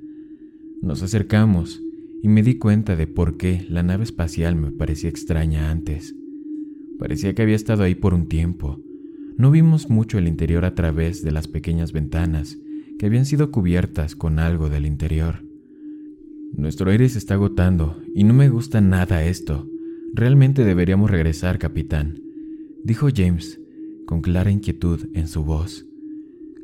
Nos 0.80 1.02
acercamos 1.02 1.82
y 2.22 2.28
me 2.28 2.42
di 2.42 2.56
cuenta 2.58 2.94
de 2.94 3.06
por 3.06 3.36
qué 3.36 3.66
la 3.68 3.82
nave 3.82 4.04
espacial 4.04 4.54
me 4.54 4.70
parecía 4.70 5.10
extraña 5.10 5.70
antes. 5.70 6.14
Parecía 6.98 7.34
que 7.34 7.42
había 7.42 7.56
estado 7.56 7.82
ahí 7.82 7.94
por 7.94 8.14
un 8.14 8.28
tiempo, 8.28 8.80
no 9.36 9.50
vimos 9.50 9.90
mucho 9.90 10.18
el 10.18 10.28
interior 10.28 10.64
a 10.64 10.76
través 10.76 11.22
de 11.24 11.32
las 11.32 11.48
pequeñas 11.48 11.92
ventanas 11.92 12.56
que 12.98 13.06
habían 13.06 13.26
sido 13.26 13.50
cubiertas 13.50 14.14
con 14.14 14.38
algo 14.38 14.68
del 14.68 14.86
interior. 14.86 15.44
Nuestro 16.56 16.92
aire 16.92 17.08
se 17.08 17.18
está 17.18 17.34
agotando 17.34 18.00
y 18.14 18.22
no 18.22 18.32
me 18.32 18.48
gusta 18.48 18.80
nada 18.80 19.24
esto. 19.24 19.68
Realmente 20.12 20.64
deberíamos 20.64 21.10
regresar, 21.10 21.58
capitán, 21.58 22.20
dijo 22.84 23.08
James, 23.12 23.60
con 24.06 24.20
clara 24.20 24.52
inquietud 24.52 25.08
en 25.14 25.26
su 25.26 25.42
voz. 25.42 25.84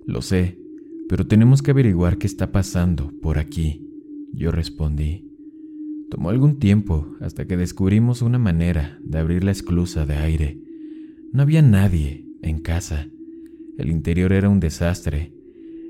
Lo 0.06 0.22
sé, 0.22 0.60
pero 1.08 1.26
tenemos 1.26 1.62
que 1.62 1.72
averiguar 1.72 2.18
qué 2.18 2.28
está 2.28 2.52
pasando 2.52 3.12
por 3.20 3.38
aquí, 3.38 3.84
yo 4.32 4.52
respondí. 4.52 5.29
Tomó 6.11 6.31
algún 6.31 6.59
tiempo 6.59 7.14
hasta 7.21 7.47
que 7.47 7.57
descubrimos 7.57 8.21
una 8.21 8.38
manera 8.38 8.99
de 9.02 9.19
abrir 9.19 9.45
la 9.45 9.52
esclusa 9.52 10.07
de 10.07 10.17
aire. 10.17 10.61
No 11.33 11.43
había 11.43 11.62
nadie 11.62 12.26
en 12.43 12.59
casa. 12.59 13.09
El 13.79 13.90
interior 13.90 14.33
era 14.33 14.49
un 14.49 14.59
desastre. 14.59 15.33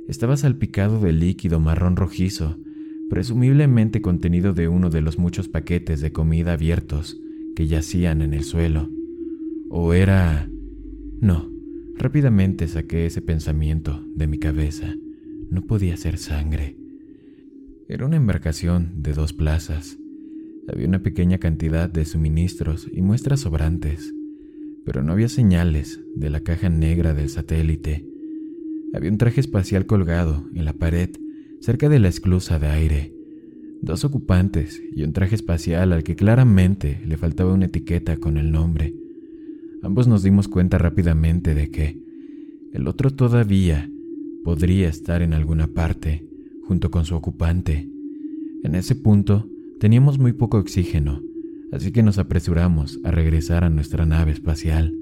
Estaba 0.08 0.36
salpicado 0.36 1.00
de 1.00 1.12
líquido 1.14 1.58
marrón 1.58 1.96
rojizo, 1.96 2.58
presumiblemente 3.08 4.02
contenido 4.02 4.52
de 4.52 4.68
uno 4.68 4.90
de 4.90 5.00
los 5.00 5.18
muchos 5.18 5.48
paquetes 5.48 6.02
de 6.02 6.12
comida 6.12 6.52
abiertos 6.52 7.18
que 7.56 7.66
yacían 7.66 8.20
en 8.20 8.34
el 8.34 8.44
suelo. 8.44 8.90
¿O 9.70 9.94
era... 9.94 10.50
No, 11.20 11.50
rápidamente 11.96 12.68
saqué 12.68 13.06
ese 13.06 13.22
pensamiento 13.22 14.04
de 14.14 14.26
mi 14.26 14.38
cabeza. 14.38 14.94
No 15.50 15.62
podía 15.62 15.96
ser 15.96 16.18
sangre. 16.18 16.76
Era 17.88 18.04
una 18.04 18.16
embarcación 18.16 19.02
de 19.02 19.14
dos 19.14 19.32
plazas. 19.32 19.98
Había 20.72 20.86
una 20.86 21.02
pequeña 21.02 21.38
cantidad 21.38 21.90
de 21.90 22.04
suministros 22.04 22.88
y 22.92 23.02
muestras 23.02 23.40
sobrantes, 23.40 24.14
pero 24.84 25.02
no 25.02 25.12
había 25.12 25.28
señales 25.28 26.00
de 26.14 26.30
la 26.30 26.40
caja 26.40 26.68
negra 26.68 27.12
del 27.12 27.28
satélite. 27.28 28.06
Había 28.94 29.10
un 29.10 29.18
traje 29.18 29.40
espacial 29.40 29.86
colgado 29.86 30.48
en 30.54 30.64
la 30.64 30.72
pared 30.72 31.10
cerca 31.60 31.88
de 31.88 31.98
la 31.98 32.08
esclusa 32.08 32.60
de 32.60 32.68
aire. 32.68 33.12
Dos 33.82 34.04
ocupantes 34.04 34.80
y 34.94 35.02
un 35.02 35.12
traje 35.12 35.34
espacial 35.34 35.92
al 35.92 36.04
que 36.04 36.14
claramente 36.14 37.00
le 37.04 37.16
faltaba 37.16 37.52
una 37.52 37.66
etiqueta 37.66 38.18
con 38.18 38.36
el 38.36 38.52
nombre. 38.52 38.94
Ambos 39.82 40.06
nos 40.06 40.22
dimos 40.22 40.46
cuenta 40.46 40.78
rápidamente 40.78 41.54
de 41.54 41.70
que 41.70 42.00
el 42.72 42.86
otro 42.86 43.10
todavía 43.10 43.90
podría 44.44 44.88
estar 44.88 45.22
en 45.22 45.34
alguna 45.34 45.66
parte 45.66 46.28
junto 46.62 46.92
con 46.92 47.04
su 47.06 47.16
ocupante. 47.16 47.88
En 48.62 48.76
ese 48.76 48.94
punto 48.94 49.48
teníamos 49.80 50.18
muy 50.18 50.34
poco 50.34 50.58
oxígeno, 50.58 51.22
así 51.72 51.90
que 51.90 52.02
nos 52.02 52.18
apresuramos 52.18 53.00
a 53.02 53.10
regresar 53.10 53.64
a 53.64 53.70
nuestra 53.70 54.04
nave 54.04 54.30
espacial. 54.30 54.94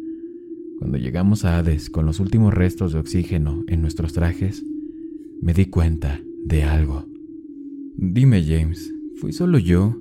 Cuando 0.78 0.98
llegamos 0.98 1.44
a 1.44 1.58
Hades 1.58 1.90
con 1.90 2.06
los 2.06 2.20
últimos 2.20 2.54
restos 2.54 2.92
de 2.92 3.00
oxígeno 3.00 3.64
en 3.66 3.82
nuestros 3.82 4.12
trajes, 4.12 4.64
me 5.42 5.52
di 5.52 5.66
cuenta 5.66 6.22
de 6.44 6.62
algo. 6.62 7.06
Dime, 7.96 8.44
James, 8.44 8.94
¿fui 9.16 9.32
solo 9.32 9.58
yo 9.58 10.00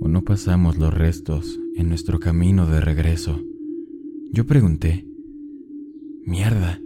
o 0.00 0.08
no 0.08 0.22
pasamos 0.22 0.78
los 0.78 0.94
restos 0.94 1.60
en 1.76 1.90
nuestro 1.90 2.18
camino 2.18 2.66
de 2.66 2.80
regreso? 2.80 3.42
Yo 4.32 4.46
pregunté. 4.46 5.06
Mierda, 6.24 6.80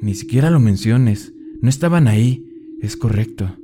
ni 0.00 0.14
siquiera 0.14 0.50
lo 0.50 0.58
menciones, 0.58 1.32
no 1.62 1.68
estaban 1.68 2.08
ahí, 2.08 2.44
es 2.80 2.96
correcto. 2.96 3.56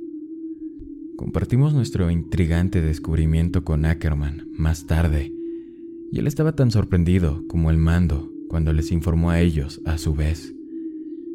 Compartimos 1.21 1.75
nuestro 1.75 2.09
intrigante 2.09 2.81
descubrimiento 2.81 3.63
con 3.63 3.85
Ackerman 3.85 4.47
más 4.57 4.87
tarde, 4.87 5.31
y 6.11 6.17
él 6.17 6.25
estaba 6.25 6.55
tan 6.55 6.71
sorprendido 6.71 7.43
como 7.47 7.69
el 7.69 7.77
mando 7.77 8.31
cuando 8.49 8.73
les 8.73 8.91
informó 8.91 9.29
a 9.29 9.39
ellos 9.39 9.81
a 9.85 9.99
su 9.99 10.15
vez. 10.15 10.55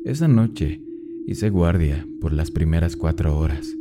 Esa 0.04 0.26
noche 0.26 0.82
Hice 1.24 1.50
guardia 1.50 2.04
por 2.20 2.32
las 2.32 2.50
primeras 2.50 2.96
cuatro 2.96 3.38
horas. 3.38 3.76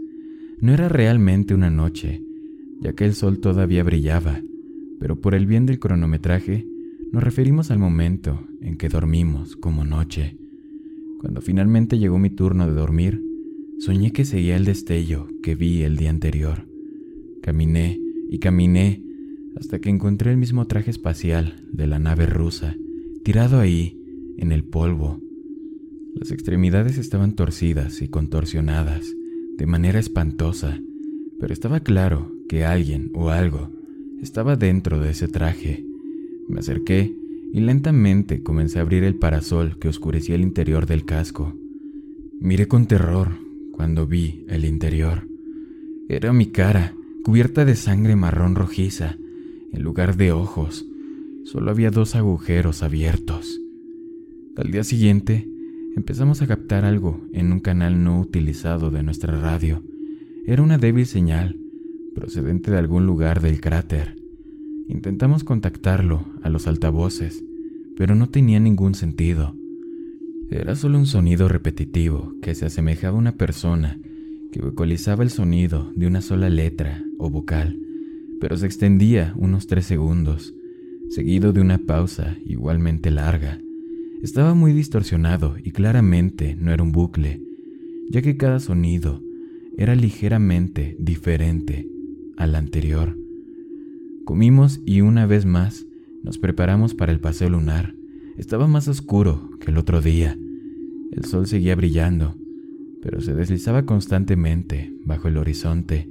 No 0.61 0.73
era 0.73 0.89
realmente 0.89 1.55
una 1.55 1.71
noche, 1.71 2.23
ya 2.81 2.93
que 2.93 3.05
el 3.05 3.15
sol 3.15 3.39
todavía 3.39 3.83
brillaba, 3.83 4.43
pero 4.99 5.19
por 5.19 5.33
el 5.33 5.47
bien 5.47 5.65
del 5.65 5.79
cronometraje 5.79 6.67
nos 7.11 7.23
referimos 7.23 7.71
al 7.71 7.79
momento 7.79 8.45
en 8.61 8.77
que 8.77 8.89
dormimos 8.89 9.55
como 9.55 9.85
noche. 9.85 10.37
Cuando 11.19 11.41
finalmente 11.41 11.97
llegó 11.97 12.19
mi 12.19 12.29
turno 12.29 12.67
de 12.67 12.73
dormir, 12.73 13.23
soñé 13.79 14.11
que 14.11 14.25
seguía 14.25 14.55
el 14.55 14.65
destello 14.65 15.27
que 15.43 15.55
vi 15.55 15.83
el 15.83 15.97
día 15.97 16.09
anterior. 16.09 16.67
Caminé 17.41 17.99
y 18.29 18.39
caminé 18.39 19.03
hasta 19.57 19.79
que 19.79 19.89
encontré 19.89 20.31
el 20.31 20.37
mismo 20.37 20.67
traje 20.67 20.91
espacial 20.91 21.55
de 21.71 21.87
la 21.87 21.99
nave 21.99 22.25
rusa, 22.25 22.75
tirado 23.23 23.59
ahí, 23.59 24.01
en 24.37 24.51
el 24.51 24.65
polvo, 24.65 25.21
las 26.15 26.31
extremidades 26.31 26.97
estaban 26.97 27.35
torcidas 27.35 28.01
y 28.01 28.07
contorsionadas 28.07 29.13
de 29.57 29.65
manera 29.65 29.99
espantosa, 29.99 30.79
pero 31.41 31.51
estaba 31.51 31.81
claro 31.81 32.31
que 32.47 32.63
alguien 32.63 33.11
o 33.13 33.31
algo 33.31 33.69
estaba 34.21 34.55
dentro 34.55 35.01
de 35.01 35.11
ese 35.11 35.27
traje. 35.27 35.85
Me 36.47 36.59
acerqué 36.59 37.13
y 37.51 37.59
lentamente 37.59 38.43
comencé 38.43 38.79
a 38.79 38.83
abrir 38.83 39.03
el 39.03 39.15
parasol 39.15 39.77
que 39.77 39.89
oscurecía 39.89 40.35
el 40.35 40.41
interior 40.41 40.85
del 40.85 41.03
casco. 41.03 41.53
Miré 42.39 42.69
con 42.69 42.87
terror 42.87 43.31
cuando 43.75 44.07
vi 44.07 44.45
el 44.47 44.63
interior. 44.63 45.27
Era 46.07 46.31
mi 46.31 46.45
cara, 46.45 46.95
cubierta 47.25 47.65
de 47.65 47.75
sangre 47.75 48.15
marrón 48.15 48.55
rojiza. 48.55 49.17
En 49.73 49.83
lugar 49.83 50.15
de 50.15 50.31
ojos, 50.31 50.85
solo 51.43 51.71
había 51.71 51.91
dos 51.91 52.15
agujeros 52.15 52.83
abiertos. 52.83 53.59
Al 54.55 54.71
día 54.71 54.85
siguiente, 54.85 55.49
empezamos 55.97 56.41
a 56.41 56.47
captar 56.47 56.85
algo 56.85 57.19
en 57.33 57.51
un 57.51 57.59
canal 57.59 58.01
no 58.01 58.21
utilizado 58.21 58.91
de 58.91 59.03
nuestra 59.03 59.37
radio. 59.41 59.83
Era 60.45 60.63
una 60.63 60.77
débil 60.77 61.05
señal, 61.05 61.59
procedente 62.15 62.71
de 62.71 62.77
algún 62.77 63.05
lugar 63.05 63.41
del 63.41 63.59
cráter. 63.59 64.15
Intentamos 64.87 65.43
contactarlo 65.43 66.23
a 66.43 66.49
los 66.49 66.67
altavoces, 66.67 67.43
pero 67.97 68.15
no 68.15 68.29
tenía 68.29 68.61
ningún 68.61 68.95
sentido. 68.95 69.53
Era 70.49 70.75
solo 70.75 70.99
un 70.99 71.07
sonido 71.07 71.47
repetitivo 71.47 72.33
que 72.41 72.53
se 72.53 72.65
asemejaba 72.65 73.15
a 73.15 73.19
una 73.19 73.35
persona 73.35 73.99
que 74.51 74.61
vocalizaba 74.61 75.23
el 75.23 75.31
sonido 75.31 75.91
de 75.95 76.07
una 76.07 76.21
sola 76.21 76.49
letra 76.49 77.03
o 77.17 77.29
vocal, 77.29 77.79
pero 78.39 78.55
se 78.55 78.65
extendía 78.65 79.33
unos 79.37 79.67
tres 79.67 79.85
segundos, 79.85 80.53
seguido 81.09 81.51
de 81.51 81.61
una 81.61 81.79
pausa 81.79 82.37
igualmente 82.45 83.09
larga. 83.11 83.59
Estaba 84.21 84.53
muy 84.53 84.71
distorsionado 84.71 85.55
y 85.63 85.71
claramente 85.71 86.55
no 86.59 86.71
era 86.71 86.83
un 86.83 86.91
bucle, 86.91 87.41
ya 88.09 88.21
que 88.21 88.37
cada 88.37 88.59
sonido 88.59 89.21
era 89.77 89.95
ligeramente 89.95 90.95
diferente 90.99 91.87
al 92.37 92.55
anterior. 92.55 93.17
Comimos 94.25 94.79
y 94.85 95.01
una 95.01 95.25
vez 95.25 95.45
más 95.45 95.85
nos 96.23 96.37
preparamos 96.37 96.93
para 96.93 97.11
el 97.11 97.19
paseo 97.19 97.49
lunar. 97.49 97.95
Estaba 98.37 98.67
más 98.67 98.89
oscuro 98.89 99.49
que 99.61 99.71
el 99.71 99.77
otro 99.77 100.01
día. 100.01 100.37
El 101.11 101.23
sol 101.23 101.47
seguía 101.47 101.75
brillando, 101.75 102.35
pero 103.01 103.21
se 103.21 103.33
deslizaba 103.33 103.85
constantemente 103.85 104.93
bajo 105.05 105.29
el 105.29 105.37
horizonte. 105.37 106.09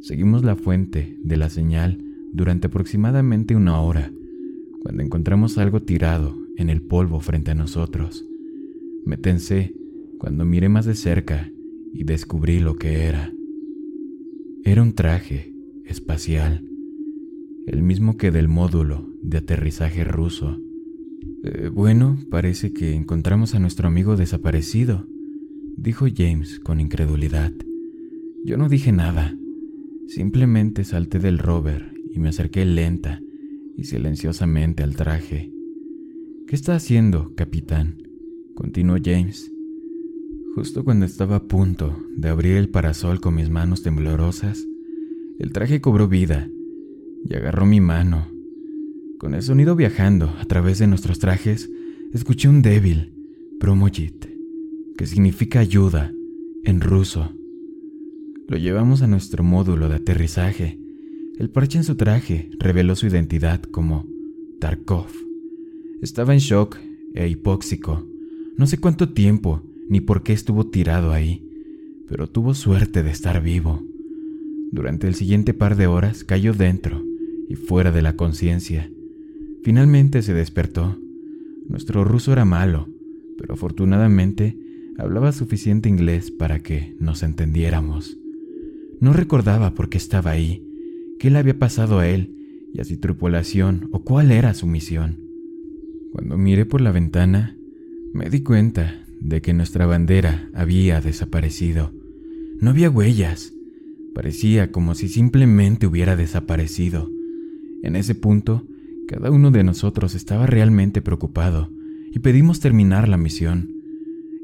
Seguimos 0.00 0.44
la 0.44 0.56
fuente 0.56 1.18
de 1.22 1.36
la 1.36 1.50
señal 1.50 2.02
durante 2.32 2.68
aproximadamente 2.68 3.54
una 3.54 3.80
hora, 3.82 4.10
cuando 4.80 5.02
encontramos 5.02 5.58
algo 5.58 5.82
tirado 5.82 6.34
en 6.56 6.70
el 6.70 6.80
polvo 6.80 7.20
frente 7.20 7.50
a 7.50 7.54
nosotros. 7.54 8.24
Me 9.04 9.18
tensé 9.18 9.74
cuando 10.18 10.46
miré 10.46 10.70
más 10.70 10.86
de 10.86 10.94
cerca 10.94 11.50
y 11.92 12.04
descubrí 12.04 12.60
lo 12.60 12.76
que 12.76 13.04
era. 13.04 13.30
Era 14.64 14.80
un 14.80 14.94
traje 14.94 15.52
espacial, 15.84 16.64
el 17.66 17.82
mismo 17.82 18.16
que 18.16 18.30
del 18.30 18.48
módulo 18.48 19.06
de 19.22 19.38
aterrizaje 19.38 20.04
ruso. 20.04 20.58
Eh, 21.44 21.70
bueno, 21.72 22.18
parece 22.30 22.72
que 22.72 22.94
encontramos 22.94 23.54
a 23.54 23.58
nuestro 23.58 23.88
amigo 23.88 24.16
desaparecido, 24.16 25.06
dijo 25.76 26.06
James 26.14 26.60
con 26.60 26.80
incredulidad. 26.80 27.52
Yo 28.44 28.56
no 28.56 28.68
dije 28.68 28.92
nada, 28.92 29.36
simplemente 30.06 30.84
salté 30.84 31.18
del 31.18 31.38
rover 31.38 31.94
y 32.12 32.20
me 32.20 32.28
acerqué 32.28 32.64
lenta 32.64 33.20
y 33.76 33.84
silenciosamente 33.84 34.84
al 34.84 34.94
traje. 34.94 35.52
¿Qué 36.46 36.54
está 36.54 36.76
haciendo, 36.76 37.34
capitán? 37.34 37.96
continuó 38.54 38.98
James. 39.02 39.50
Justo 40.54 40.84
cuando 40.84 41.06
estaba 41.06 41.36
a 41.36 41.48
punto 41.48 41.96
de 42.16 42.28
abrir 42.28 42.56
el 42.56 42.68
parasol 42.68 43.20
con 43.20 43.34
mis 43.34 43.50
manos 43.50 43.82
temblorosas, 43.82 44.64
el 45.38 45.50
traje 45.52 45.80
cobró 45.80 46.06
vida 46.06 46.48
y 47.24 47.34
agarró 47.34 47.66
mi 47.66 47.80
mano. 47.80 48.31
Con 49.22 49.34
el 49.34 49.42
sonido 49.44 49.76
viajando 49.76 50.34
a 50.40 50.44
través 50.46 50.80
de 50.80 50.88
nuestros 50.88 51.20
trajes, 51.20 51.70
escuché 52.12 52.48
un 52.48 52.60
débil 52.60 53.14
promojit, 53.60 54.26
que 54.98 55.06
significa 55.06 55.60
ayuda 55.60 56.12
en 56.64 56.80
ruso. 56.80 57.32
Lo 58.48 58.56
llevamos 58.56 59.00
a 59.00 59.06
nuestro 59.06 59.44
módulo 59.44 59.88
de 59.88 59.94
aterrizaje. 59.94 60.76
El 61.38 61.50
parche 61.50 61.78
en 61.78 61.84
su 61.84 61.94
traje 61.94 62.50
reveló 62.58 62.96
su 62.96 63.06
identidad 63.06 63.62
como 63.62 64.08
Tarkov. 64.58 65.06
Estaba 66.02 66.32
en 66.32 66.40
shock 66.40 66.78
e 67.14 67.28
hipóxico. 67.28 68.04
No 68.56 68.66
sé 68.66 68.78
cuánto 68.78 69.10
tiempo 69.10 69.62
ni 69.88 70.00
por 70.00 70.24
qué 70.24 70.32
estuvo 70.32 70.66
tirado 70.66 71.12
ahí, 71.12 71.48
pero 72.08 72.26
tuvo 72.26 72.54
suerte 72.54 73.04
de 73.04 73.12
estar 73.12 73.40
vivo. 73.40 73.84
Durante 74.72 75.06
el 75.06 75.14
siguiente 75.14 75.54
par 75.54 75.76
de 75.76 75.86
horas 75.86 76.24
cayó 76.24 76.54
dentro 76.54 77.04
y 77.48 77.54
fuera 77.54 77.92
de 77.92 78.02
la 78.02 78.16
conciencia. 78.16 78.90
Finalmente 79.62 80.22
se 80.22 80.34
despertó. 80.34 80.98
Nuestro 81.68 82.04
ruso 82.04 82.32
era 82.32 82.44
malo, 82.44 82.88
pero 83.38 83.54
afortunadamente 83.54 84.58
hablaba 84.98 85.32
suficiente 85.32 85.88
inglés 85.88 86.30
para 86.30 86.60
que 86.60 86.94
nos 86.98 87.22
entendiéramos. 87.22 88.18
No 89.00 89.12
recordaba 89.12 89.74
por 89.74 89.88
qué 89.88 89.98
estaba 89.98 90.30
ahí, 90.30 90.66
qué 91.18 91.30
le 91.30 91.38
había 91.38 91.58
pasado 91.58 91.98
a 91.98 92.08
él 92.08 92.36
y 92.72 92.80
a 92.80 92.84
su 92.84 92.98
tripulación 92.98 93.88
o 93.92 94.02
cuál 94.04 94.30
era 94.30 94.54
su 94.54 94.66
misión. 94.66 95.20
Cuando 96.12 96.36
miré 96.36 96.66
por 96.66 96.80
la 96.80 96.92
ventana, 96.92 97.56
me 98.12 98.28
di 98.28 98.42
cuenta 98.42 99.04
de 99.20 99.40
que 99.40 99.54
nuestra 99.54 99.86
bandera 99.86 100.50
había 100.52 101.00
desaparecido. 101.00 101.92
No 102.60 102.70
había 102.70 102.90
huellas, 102.90 103.52
Parecía 104.14 104.70
como 104.70 104.94
si 104.94 105.08
simplemente 105.08 105.86
hubiera 105.86 106.16
desaparecido. 106.16 107.10
En 107.82 107.96
ese 107.96 108.14
punto, 108.14 108.66
cada 109.08 109.30
uno 109.30 109.50
de 109.50 109.64
nosotros 109.64 110.14
estaba 110.14 110.46
realmente 110.46 111.02
preocupado 111.02 111.70
y 112.12 112.18
pedimos 112.18 112.60
terminar 112.60 113.08
la 113.08 113.16
misión. 113.16 113.70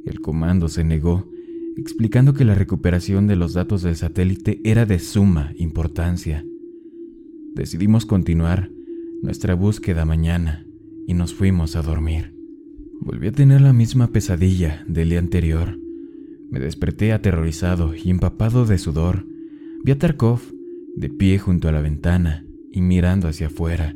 El 0.05 0.21
comando 0.21 0.69
se 0.69 0.85
negó, 0.85 1.29
explicando 1.77 2.35
que 2.35 2.45
la 2.45 2.55
recuperación 2.55 3.27
de 3.27 3.37
los 3.37 3.53
datos 3.53 3.83
del 3.83 3.97
satélite 3.97 4.61
era 4.65 4.87
de 4.87 4.99
suma 4.99 5.53
importancia. 5.57 6.45
Decidimos 7.55 8.07
continuar 8.07 8.71
nuestra 9.23 9.55
búsqueda 9.55 10.05
mañana 10.05 10.65
y 11.07 11.15
nos 11.15 11.35
fuimos 11.35 11.77
a 11.77 11.83
dormir. 11.83 12.35
Volví 13.01 13.29
a 13.29 13.33
tener 13.33 13.61
la 13.61 13.73
misma 13.73 14.09
pesadilla 14.09 14.85
del 14.87 15.11
día 15.11 15.19
anterior. 15.19 15.79
Me 16.51 16.61
desperté 16.61 17.13
aterrorizado 17.13 17.95
y 17.95 18.11
empapado 18.11 18.65
de 18.65 18.79
sudor. 18.79 19.27
Vi 19.85 19.93
a 19.93 19.99
Tarkov 19.99 20.41
de 20.97 21.09
pie 21.09 21.39
junto 21.39 21.69
a 21.69 21.73
la 21.73 21.81
ventana 21.81 22.45
y 22.73 22.81
mirando 22.81 23.29
hacia 23.29 23.49
afuera. 23.49 23.95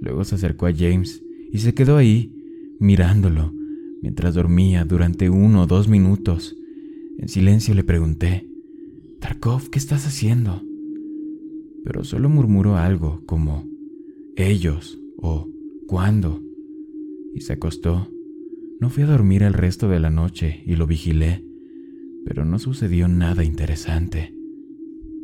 Luego 0.00 0.24
se 0.24 0.36
acercó 0.36 0.66
a 0.66 0.72
James 0.74 1.22
y 1.52 1.58
se 1.58 1.74
quedó 1.74 1.96
ahí, 1.96 2.32
mirándolo, 2.78 3.52
mientras 4.02 4.34
dormía 4.34 4.84
durante 4.84 5.28
uno 5.28 5.62
o 5.62 5.66
dos 5.66 5.88
minutos. 5.88 6.56
En 7.18 7.28
silencio 7.28 7.74
le 7.74 7.84
pregunté, 7.84 8.48
Tarkov, 9.20 9.68
¿qué 9.68 9.78
estás 9.78 10.06
haciendo? 10.06 10.62
Pero 11.84 12.04
solo 12.04 12.30
murmuró 12.30 12.76
algo 12.76 13.22
como, 13.26 13.68
ellos 14.36 14.98
o 15.18 15.48
cuándo. 15.86 16.42
Y 17.34 17.42
se 17.42 17.52
acostó. 17.52 18.08
No 18.80 18.88
fui 18.88 19.02
a 19.02 19.06
dormir 19.06 19.42
el 19.42 19.52
resto 19.52 19.88
de 19.88 20.00
la 20.00 20.10
noche 20.10 20.62
y 20.64 20.76
lo 20.76 20.86
vigilé, 20.86 21.44
pero 22.24 22.46
no 22.46 22.58
sucedió 22.58 23.08
nada 23.08 23.44
interesante. 23.44 24.34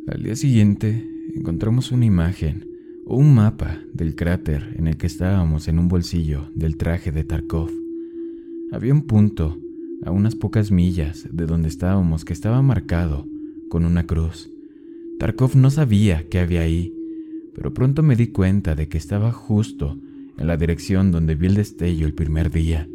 Al 0.07 0.21
día 0.21 0.35
siguiente 0.35 1.09
encontramos 1.35 1.91
una 1.91 2.05
imagen 2.05 2.66
un 3.15 3.33
mapa 3.33 3.79
del 3.93 4.15
cráter 4.15 4.75
en 4.77 4.87
el 4.87 4.97
que 4.97 5.07
estábamos 5.07 5.69
en 5.69 5.79
un 5.79 5.87
bolsillo 5.87 6.49
del 6.53 6.75
traje 6.75 7.11
de 7.13 7.23
Tarkov. 7.23 7.69
Había 8.71 8.93
un 8.93 9.03
punto 9.03 9.57
a 10.03 10.11
unas 10.11 10.35
pocas 10.35 10.71
millas 10.71 11.27
de 11.31 11.45
donde 11.45 11.69
estábamos 11.69 12.25
que 12.25 12.33
estaba 12.33 12.61
marcado 12.61 13.25
con 13.69 13.85
una 13.85 14.05
cruz. 14.05 14.51
Tarkov 15.19 15.55
no 15.55 15.69
sabía 15.69 16.27
qué 16.29 16.39
había 16.39 16.61
ahí, 16.61 16.93
pero 17.55 17.73
pronto 17.73 18.03
me 18.03 18.17
di 18.17 18.27
cuenta 18.27 18.75
de 18.75 18.89
que 18.89 18.97
estaba 18.97 19.31
justo 19.31 19.97
en 20.37 20.47
la 20.47 20.57
dirección 20.57 21.11
donde 21.11 21.35
vi 21.35 21.47
el 21.47 21.55
destello 21.55 22.05
el 22.05 22.13
primer 22.13 22.51
día. 22.51 22.89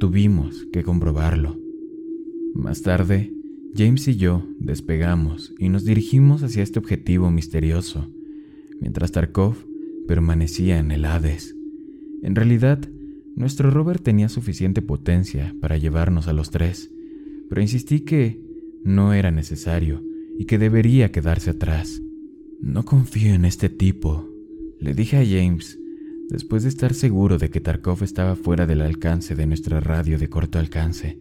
Tuvimos 0.00 0.66
que 0.72 0.82
comprobarlo. 0.82 1.56
Más 2.54 2.82
tarde, 2.82 3.32
James 3.76 4.08
y 4.08 4.16
yo 4.16 4.44
despegamos 4.58 5.54
y 5.58 5.68
nos 5.68 5.84
dirigimos 5.84 6.42
hacia 6.42 6.64
este 6.64 6.80
objetivo 6.80 7.30
misterioso, 7.30 8.10
mientras 8.80 9.12
Tarkov 9.12 9.56
permanecía 10.06 10.78
en 10.78 10.90
el 10.90 11.04
Hades. 11.04 11.54
En 12.22 12.34
realidad, 12.34 12.80
nuestro 13.36 13.70
rover 13.70 13.98
tenía 13.98 14.28
suficiente 14.28 14.82
potencia 14.82 15.54
para 15.60 15.76
llevarnos 15.76 16.28
a 16.28 16.32
los 16.32 16.50
tres, 16.50 16.90
pero 17.48 17.60
insistí 17.60 18.00
que 18.00 18.42
no 18.84 19.12
era 19.12 19.30
necesario 19.30 20.02
y 20.38 20.46
que 20.46 20.58
debería 20.58 21.12
quedarse 21.12 21.50
atrás. 21.50 22.02
No 22.60 22.84
confío 22.84 23.34
en 23.34 23.44
este 23.44 23.68
tipo, 23.68 24.28
le 24.80 24.94
dije 24.94 25.16
a 25.16 25.24
James 25.24 25.78
después 26.28 26.62
de 26.62 26.68
estar 26.68 26.94
seguro 26.94 27.38
de 27.38 27.50
que 27.50 27.60
Tarkov 27.60 28.02
estaba 28.02 28.36
fuera 28.36 28.66
del 28.66 28.82
alcance 28.82 29.34
de 29.34 29.46
nuestra 29.46 29.80
radio 29.80 30.18
de 30.18 30.28
corto 30.28 30.58
alcance. 30.58 31.18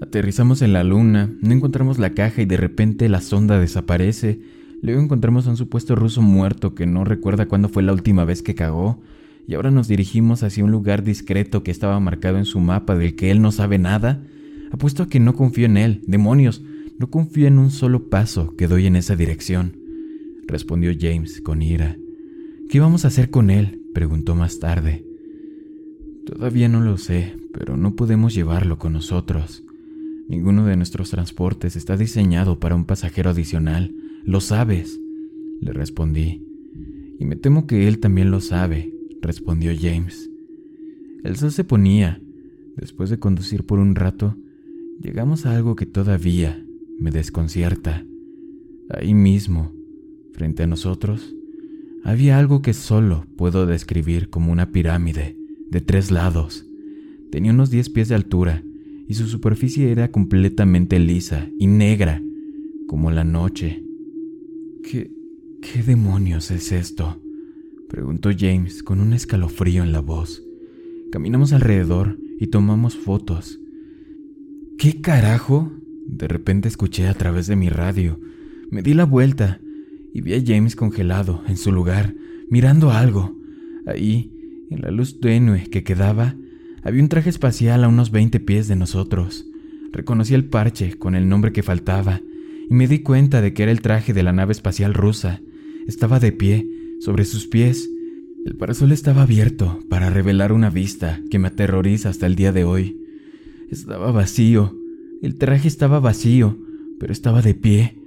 Aterrizamos 0.00 0.62
en 0.62 0.72
la 0.72 0.84
luna, 0.84 1.36
no 1.40 1.52
encontramos 1.52 1.98
la 1.98 2.14
caja 2.14 2.42
y 2.42 2.46
de 2.46 2.56
repente 2.56 3.08
la 3.08 3.20
sonda 3.20 3.58
desaparece. 3.58 4.40
Luego 4.82 5.00
encontramos 5.00 5.46
a 5.46 5.50
un 5.50 5.56
supuesto 5.56 5.94
ruso 5.94 6.22
muerto 6.22 6.74
que 6.74 6.86
no 6.86 7.04
recuerda 7.04 7.46
cuándo 7.46 7.68
fue 7.68 7.82
la 7.82 7.92
última 7.92 8.24
vez 8.24 8.42
que 8.42 8.54
cagó. 8.54 9.00
Y 9.46 9.54
ahora 9.54 9.70
nos 9.70 9.88
dirigimos 9.88 10.42
hacia 10.42 10.64
un 10.64 10.70
lugar 10.70 11.02
discreto 11.02 11.62
que 11.62 11.70
estaba 11.70 11.98
marcado 12.00 12.38
en 12.38 12.44
su 12.44 12.60
mapa 12.60 12.96
del 12.96 13.16
que 13.16 13.30
él 13.30 13.40
no 13.40 13.50
sabe 13.50 13.78
nada. 13.78 14.22
Apuesto 14.70 15.02
a 15.02 15.08
que 15.08 15.20
no 15.20 15.34
confío 15.34 15.66
en 15.66 15.76
él. 15.76 16.02
Demonios, 16.06 16.62
no 16.98 17.10
confío 17.10 17.46
en 17.46 17.58
un 17.58 17.70
solo 17.70 18.08
paso 18.08 18.54
que 18.56 18.68
doy 18.68 18.86
en 18.86 18.96
esa 18.96 19.16
dirección. 19.16 19.76
Respondió 20.46 20.92
James 20.98 21.40
con 21.40 21.62
ira. 21.62 21.96
¿Qué 22.68 22.80
vamos 22.80 23.04
a 23.04 23.08
hacer 23.08 23.30
con 23.30 23.50
él? 23.50 23.82
preguntó 23.94 24.34
más 24.34 24.58
tarde. 24.58 25.04
Todavía 26.26 26.68
no 26.68 26.80
lo 26.80 26.98
sé, 26.98 27.36
pero 27.54 27.76
no 27.76 27.96
podemos 27.96 28.34
llevarlo 28.34 28.78
con 28.78 28.92
nosotros. 28.92 29.64
Ninguno 30.28 30.66
de 30.66 30.76
nuestros 30.76 31.10
transportes 31.10 31.74
está 31.74 31.96
diseñado 31.96 32.60
para 32.60 32.74
un 32.74 32.84
pasajero 32.84 33.30
adicional. 33.30 33.94
Lo 34.28 34.42
sabes, 34.42 35.00
le 35.62 35.72
respondí. 35.72 36.44
Y 37.18 37.24
me 37.24 37.34
temo 37.34 37.66
que 37.66 37.88
él 37.88 37.98
también 37.98 38.30
lo 38.30 38.42
sabe, 38.42 38.92
respondió 39.22 39.72
James. 39.74 40.28
El 41.24 41.36
sol 41.36 41.50
se 41.50 41.64
ponía. 41.64 42.20
Después 42.76 43.08
de 43.08 43.18
conducir 43.18 43.64
por 43.64 43.78
un 43.78 43.94
rato, 43.94 44.36
llegamos 45.00 45.46
a 45.46 45.56
algo 45.56 45.76
que 45.76 45.86
todavía 45.86 46.62
me 46.98 47.10
desconcierta. 47.10 48.04
Ahí 48.90 49.14
mismo, 49.14 49.72
frente 50.34 50.64
a 50.64 50.66
nosotros, 50.66 51.34
había 52.04 52.38
algo 52.38 52.60
que 52.60 52.74
solo 52.74 53.24
puedo 53.38 53.64
describir 53.64 54.28
como 54.28 54.52
una 54.52 54.72
pirámide 54.72 55.38
de 55.70 55.80
tres 55.80 56.10
lados. 56.10 56.66
Tenía 57.32 57.52
unos 57.52 57.70
diez 57.70 57.88
pies 57.88 58.10
de 58.10 58.16
altura 58.16 58.62
y 59.08 59.14
su 59.14 59.26
superficie 59.26 59.90
era 59.90 60.10
completamente 60.10 60.98
lisa 60.98 61.48
y 61.58 61.66
negra, 61.66 62.22
como 62.88 63.10
la 63.10 63.24
noche. 63.24 63.87
¿Qué, 64.90 65.10
qué 65.60 65.82
demonios 65.82 66.50
es 66.50 66.72
esto? 66.72 67.20
preguntó 67.90 68.30
James 68.34 68.82
con 68.82 69.00
un 69.00 69.12
escalofrío 69.12 69.82
en 69.82 69.92
la 69.92 70.00
voz. 70.00 70.42
Caminamos 71.12 71.52
alrededor 71.52 72.18
y 72.40 72.46
tomamos 72.46 72.96
fotos. 72.96 73.60
¿Qué 74.78 75.02
carajo? 75.02 75.70
De 76.06 76.26
repente 76.26 76.68
escuché 76.68 77.06
a 77.06 77.12
través 77.12 77.46
de 77.48 77.56
mi 77.56 77.68
radio. 77.68 78.18
Me 78.70 78.80
di 78.80 78.94
la 78.94 79.04
vuelta 79.04 79.60
y 80.14 80.22
vi 80.22 80.32
a 80.32 80.42
James 80.42 80.74
congelado 80.74 81.42
en 81.46 81.58
su 81.58 81.70
lugar, 81.70 82.14
mirando 82.48 82.90
algo. 82.90 83.36
Ahí, 83.84 84.32
en 84.70 84.80
la 84.80 84.90
luz 84.90 85.20
tenue 85.20 85.68
que 85.68 85.84
quedaba, 85.84 86.34
había 86.82 87.02
un 87.02 87.10
traje 87.10 87.28
espacial 87.28 87.84
a 87.84 87.88
unos 87.88 88.10
20 88.10 88.40
pies 88.40 88.68
de 88.68 88.76
nosotros. 88.76 89.44
Reconocí 89.92 90.32
el 90.32 90.46
parche 90.46 90.96
con 90.96 91.14
el 91.14 91.28
nombre 91.28 91.52
que 91.52 91.62
faltaba 91.62 92.22
y 92.68 92.74
me 92.74 92.86
di 92.86 93.00
cuenta 93.00 93.40
de 93.40 93.54
que 93.54 93.62
era 93.62 93.72
el 93.72 93.80
traje 93.80 94.12
de 94.12 94.22
la 94.22 94.32
nave 94.32 94.52
espacial 94.52 94.94
rusa. 94.94 95.40
Estaba 95.86 96.20
de 96.20 96.32
pie, 96.32 96.66
sobre 97.00 97.24
sus 97.24 97.46
pies. 97.46 97.88
El 98.44 98.56
parasol 98.56 98.92
estaba 98.92 99.22
abierto 99.22 99.80
para 99.88 100.10
revelar 100.10 100.52
una 100.52 100.70
vista 100.70 101.20
que 101.30 101.38
me 101.38 101.48
aterroriza 101.48 102.08
hasta 102.08 102.26
el 102.26 102.34
día 102.34 102.52
de 102.52 102.64
hoy. 102.64 103.00
Estaba 103.70 104.12
vacío. 104.12 104.76
El 105.22 105.36
traje 105.36 105.68
estaba 105.68 106.00
vacío, 106.00 106.58
pero 106.98 107.12
estaba 107.12 107.42
de 107.42 107.54
pie 107.54 107.98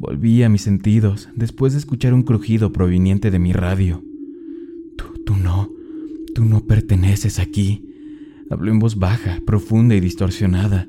Volví 0.00 0.44
a 0.44 0.48
mis 0.48 0.62
sentidos 0.62 1.28
después 1.34 1.72
de 1.72 1.80
escuchar 1.80 2.14
un 2.14 2.22
crujido 2.22 2.72
proveniente 2.72 3.32
de 3.32 3.40
mi 3.40 3.52
radio. 3.52 4.04
Tú, 4.96 5.06
tú 5.26 5.36
no, 5.36 5.72
tú 6.36 6.44
no 6.44 6.60
perteneces 6.66 7.40
aquí. 7.40 7.84
Habló 8.48 8.70
en 8.70 8.78
voz 8.78 8.96
baja, 8.96 9.42
profunda 9.44 9.96
y 9.96 10.00
distorsionada. 10.00 10.86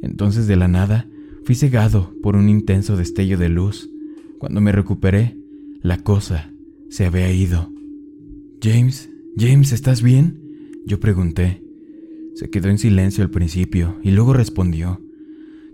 Entonces 0.00 0.46
de 0.46 0.56
la 0.56 0.68
nada 0.68 1.06
fui 1.44 1.54
cegado 1.54 2.14
por 2.22 2.36
un 2.36 2.48
intenso 2.48 2.96
destello 2.96 3.38
de 3.38 3.48
luz. 3.48 3.90
Cuando 4.38 4.60
me 4.60 4.72
recuperé, 4.72 5.36
la 5.82 5.98
cosa 5.98 6.52
se 6.88 7.06
había 7.06 7.32
ido. 7.32 7.70
James, 8.62 9.10
James, 9.36 9.72
¿estás 9.72 10.02
bien? 10.02 10.40
Yo 10.86 11.00
pregunté. 11.00 11.62
Se 12.34 12.50
quedó 12.50 12.68
en 12.68 12.78
silencio 12.78 13.24
al 13.24 13.30
principio 13.30 13.98
y 14.02 14.10
luego 14.10 14.32
respondió. 14.32 15.00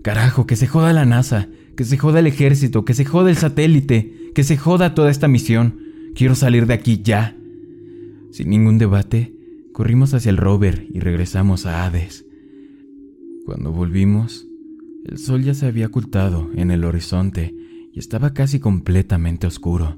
Carajo, 0.02 0.46
que 0.46 0.56
se 0.56 0.66
joda 0.66 0.92
la 0.92 1.04
NASA, 1.04 1.48
que 1.76 1.84
se 1.84 1.96
joda 1.96 2.20
el 2.20 2.26
ejército, 2.26 2.84
que 2.84 2.94
se 2.94 3.04
joda 3.04 3.30
el 3.30 3.36
satélite, 3.36 4.30
que 4.34 4.44
se 4.44 4.56
joda 4.56 4.94
toda 4.94 5.10
esta 5.10 5.28
misión. 5.28 5.80
Quiero 6.14 6.34
salir 6.34 6.66
de 6.66 6.74
aquí 6.74 7.00
ya. 7.02 7.36
Sin 8.30 8.50
ningún 8.50 8.78
debate, 8.78 9.34
corrimos 9.72 10.14
hacia 10.14 10.30
el 10.30 10.36
rover 10.36 10.86
y 10.92 11.00
regresamos 11.00 11.66
a 11.66 11.84
Hades. 11.84 12.24
Cuando 13.44 13.72
volvimos, 13.72 14.45
el 15.08 15.18
sol 15.18 15.42
ya 15.44 15.54
se 15.54 15.66
había 15.66 15.86
ocultado 15.86 16.50
en 16.54 16.70
el 16.70 16.84
horizonte 16.84 17.54
y 17.92 17.98
estaba 17.98 18.34
casi 18.34 18.58
completamente 18.58 19.46
oscuro. 19.46 19.96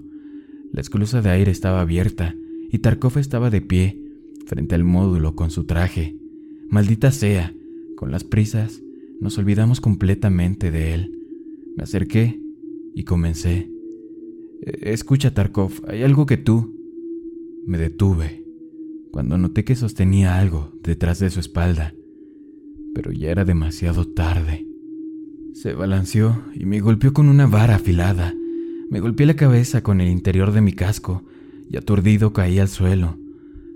La 0.71 0.83
esclusa 0.83 1.23
de 1.23 1.31
aire 1.31 1.51
estaba 1.51 1.81
abierta 1.81 2.37
y 2.71 2.81
Tarkov 2.81 3.18
estaba 3.18 3.49
de 3.49 3.62
pie 3.62 4.03
frente 4.47 4.75
al 4.75 4.85
módulo 4.85 5.35
con 5.35 5.51
su 5.51 5.64
traje. 5.64 6.16
Maldita 6.68 7.11
sea, 7.11 7.55
con 7.97 8.11
las 8.11 8.25
prisas, 8.25 8.83
nos 9.21 9.38
olvidamos 9.38 9.81
completamente 9.81 10.71
de 10.71 10.92
él. 10.94 11.18
Me 11.77 11.85
acerqué 11.85 12.38
y 12.94 13.05
comencé. 13.05 13.71
E, 14.61 14.92
escucha, 14.92 15.33
Tarkov, 15.33 15.73
hay 15.88 16.03
algo 16.03 16.27
que 16.27 16.37
tú... 16.37 16.77
Me 17.66 17.77
detuve 17.77 18.44
cuando 19.11 19.37
noté 19.37 19.64
que 19.64 19.75
sostenía 19.75 20.38
algo 20.38 20.73
detrás 20.83 21.18
de 21.18 21.29
su 21.29 21.40
espalda, 21.40 21.94
pero 22.94 23.12
ya 23.12 23.31
era 23.31 23.44
demasiado 23.44 24.07
tarde. 24.07 24.68
Se 25.61 25.73
balanceó 25.73 26.40
y 26.55 26.66
me 26.66 26.79
golpeó 26.79 27.12
con 27.12 27.29
una 27.29 27.49
vara 27.49 27.75
afilada. 27.75 28.33
Me 28.90 29.01
golpeé 29.01 29.27
la 29.27 29.35
cabeza 29.35 29.83
con 29.83 30.01
el 30.01 30.07
interior 30.07 30.53
de 30.53 30.61
mi 30.61 30.73
casco 30.73 31.25
y 31.68 31.77
aturdido 31.77 32.33
caí 32.33 32.61
al 32.61 32.68
suelo. 32.68 33.18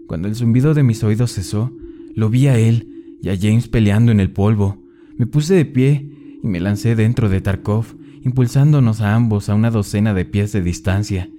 Cuando 0.06 0.28
el 0.28 0.36
zumbido 0.36 0.74
de 0.74 0.84
mis 0.84 1.02
oídos 1.02 1.32
cesó, 1.32 1.72
lo 2.14 2.30
vi 2.30 2.46
a 2.46 2.56
él 2.56 3.16
y 3.20 3.30
a 3.30 3.36
James 3.36 3.66
peleando 3.66 4.12
en 4.12 4.20
el 4.20 4.30
polvo. 4.30 4.80
Me 5.16 5.26
puse 5.26 5.54
de 5.54 5.64
pie 5.64 6.08
y 6.40 6.46
me 6.46 6.60
lancé 6.60 6.94
dentro 6.94 7.28
de 7.28 7.40
Tarkov, 7.40 7.96
impulsándonos 8.22 9.00
a 9.00 9.16
ambos 9.16 9.48
a 9.48 9.56
una 9.56 9.72
docena 9.72 10.14
de 10.14 10.24
pies 10.24 10.52
de 10.52 10.62
distancia. 10.62 11.30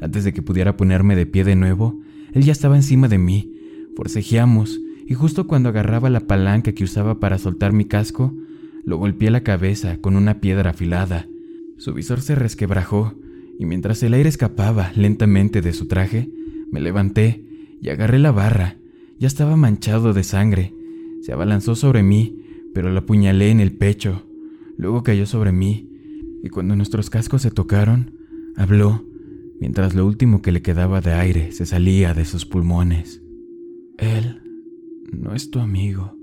Antes 0.00 0.24
de 0.24 0.32
que 0.32 0.42
pudiera 0.42 0.76
ponerme 0.76 1.14
de 1.14 1.26
pie 1.26 1.44
de 1.44 1.54
nuevo, 1.54 2.00
él 2.32 2.42
ya 2.42 2.50
estaba 2.50 2.74
encima 2.74 3.06
de 3.06 3.18
mí. 3.18 3.54
Forcejeamos, 3.94 4.80
y 5.06 5.14
justo 5.14 5.46
cuando 5.46 5.68
agarraba 5.68 6.10
la 6.10 6.26
palanca 6.26 6.72
que 6.72 6.82
usaba 6.82 7.20
para 7.20 7.38
soltar 7.38 7.72
mi 7.72 7.84
casco, 7.84 8.34
lo 8.84 8.96
golpeé 8.96 9.30
la 9.30 9.42
cabeza 9.42 9.98
con 9.98 10.16
una 10.16 10.40
piedra 10.40 10.70
afilada. 10.70 11.28
Su 11.78 11.94
visor 11.94 12.20
se 12.20 12.34
resquebrajó, 12.34 13.14
y 13.58 13.66
mientras 13.66 14.02
el 14.02 14.14
aire 14.14 14.28
escapaba 14.28 14.92
lentamente 14.96 15.60
de 15.60 15.72
su 15.72 15.86
traje, 15.86 16.30
me 16.70 16.80
levanté 16.80 17.44
y 17.80 17.90
agarré 17.90 18.18
la 18.18 18.32
barra. 18.32 18.76
Ya 19.18 19.28
estaba 19.28 19.56
manchado 19.56 20.12
de 20.12 20.24
sangre. 20.24 20.74
Se 21.20 21.32
abalanzó 21.32 21.76
sobre 21.76 22.02
mí, 22.02 22.42
pero 22.74 22.90
la 22.90 23.00
apuñalé 23.00 23.50
en 23.50 23.60
el 23.60 23.72
pecho. 23.72 24.26
Luego 24.76 25.02
cayó 25.02 25.26
sobre 25.26 25.52
mí, 25.52 25.88
y 26.42 26.48
cuando 26.48 26.74
nuestros 26.74 27.10
cascos 27.10 27.42
se 27.42 27.50
tocaron, 27.50 28.16
habló, 28.56 29.04
mientras 29.60 29.94
lo 29.94 30.06
último 30.06 30.42
que 30.42 30.50
le 30.50 30.62
quedaba 30.62 31.00
de 31.00 31.12
aire 31.12 31.52
se 31.52 31.66
salía 31.66 32.14
de 32.14 32.24
sus 32.24 32.46
pulmones. 32.46 33.22
Él 33.98 34.42
no 35.12 35.34
es 35.34 35.50
tu 35.50 35.60
amigo. 35.60 36.16